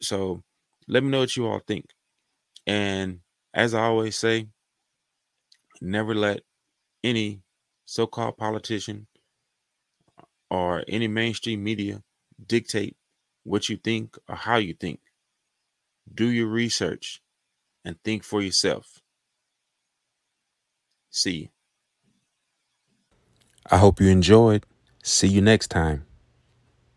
So 0.00 0.42
let 0.86 1.02
me 1.02 1.10
know 1.10 1.20
what 1.20 1.36
you 1.36 1.46
all 1.46 1.60
think. 1.60 1.86
And 2.66 3.20
as 3.54 3.74
I 3.74 3.82
always 3.84 4.16
say, 4.16 4.48
never 5.80 6.14
let 6.14 6.42
any 7.04 7.42
so 7.86 8.06
called 8.06 8.36
politician 8.38 9.08
or 10.50 10.84
any 10.88 11.08
mainstream 11.08 11.62
media 11.62 12.02
dictate 12.46 12.96
what 13.44 13.68
you 13.68 13.76
think 13.76 14.16
or 14.28 14.36
how 14.36 14.56
you 14.56 14.74
think. 14.74 15.00
Do 16.12 16.28
your 16.28 16.48
research 16.48 17.22
and 17.84 18.02
think 18.04 18.24
for 18.24 18.42
yourself. 18.42 19.02
See 21.10 21.30
you. 21.36 21.48
I 23.70 23.78
hope 23.78 24.00
you 24.00 24.08
enjoyed. 24.08 24.66
See 25.04 25.28
you 25.28 25.40
next 25.40 25.68
time. 25.68 26.07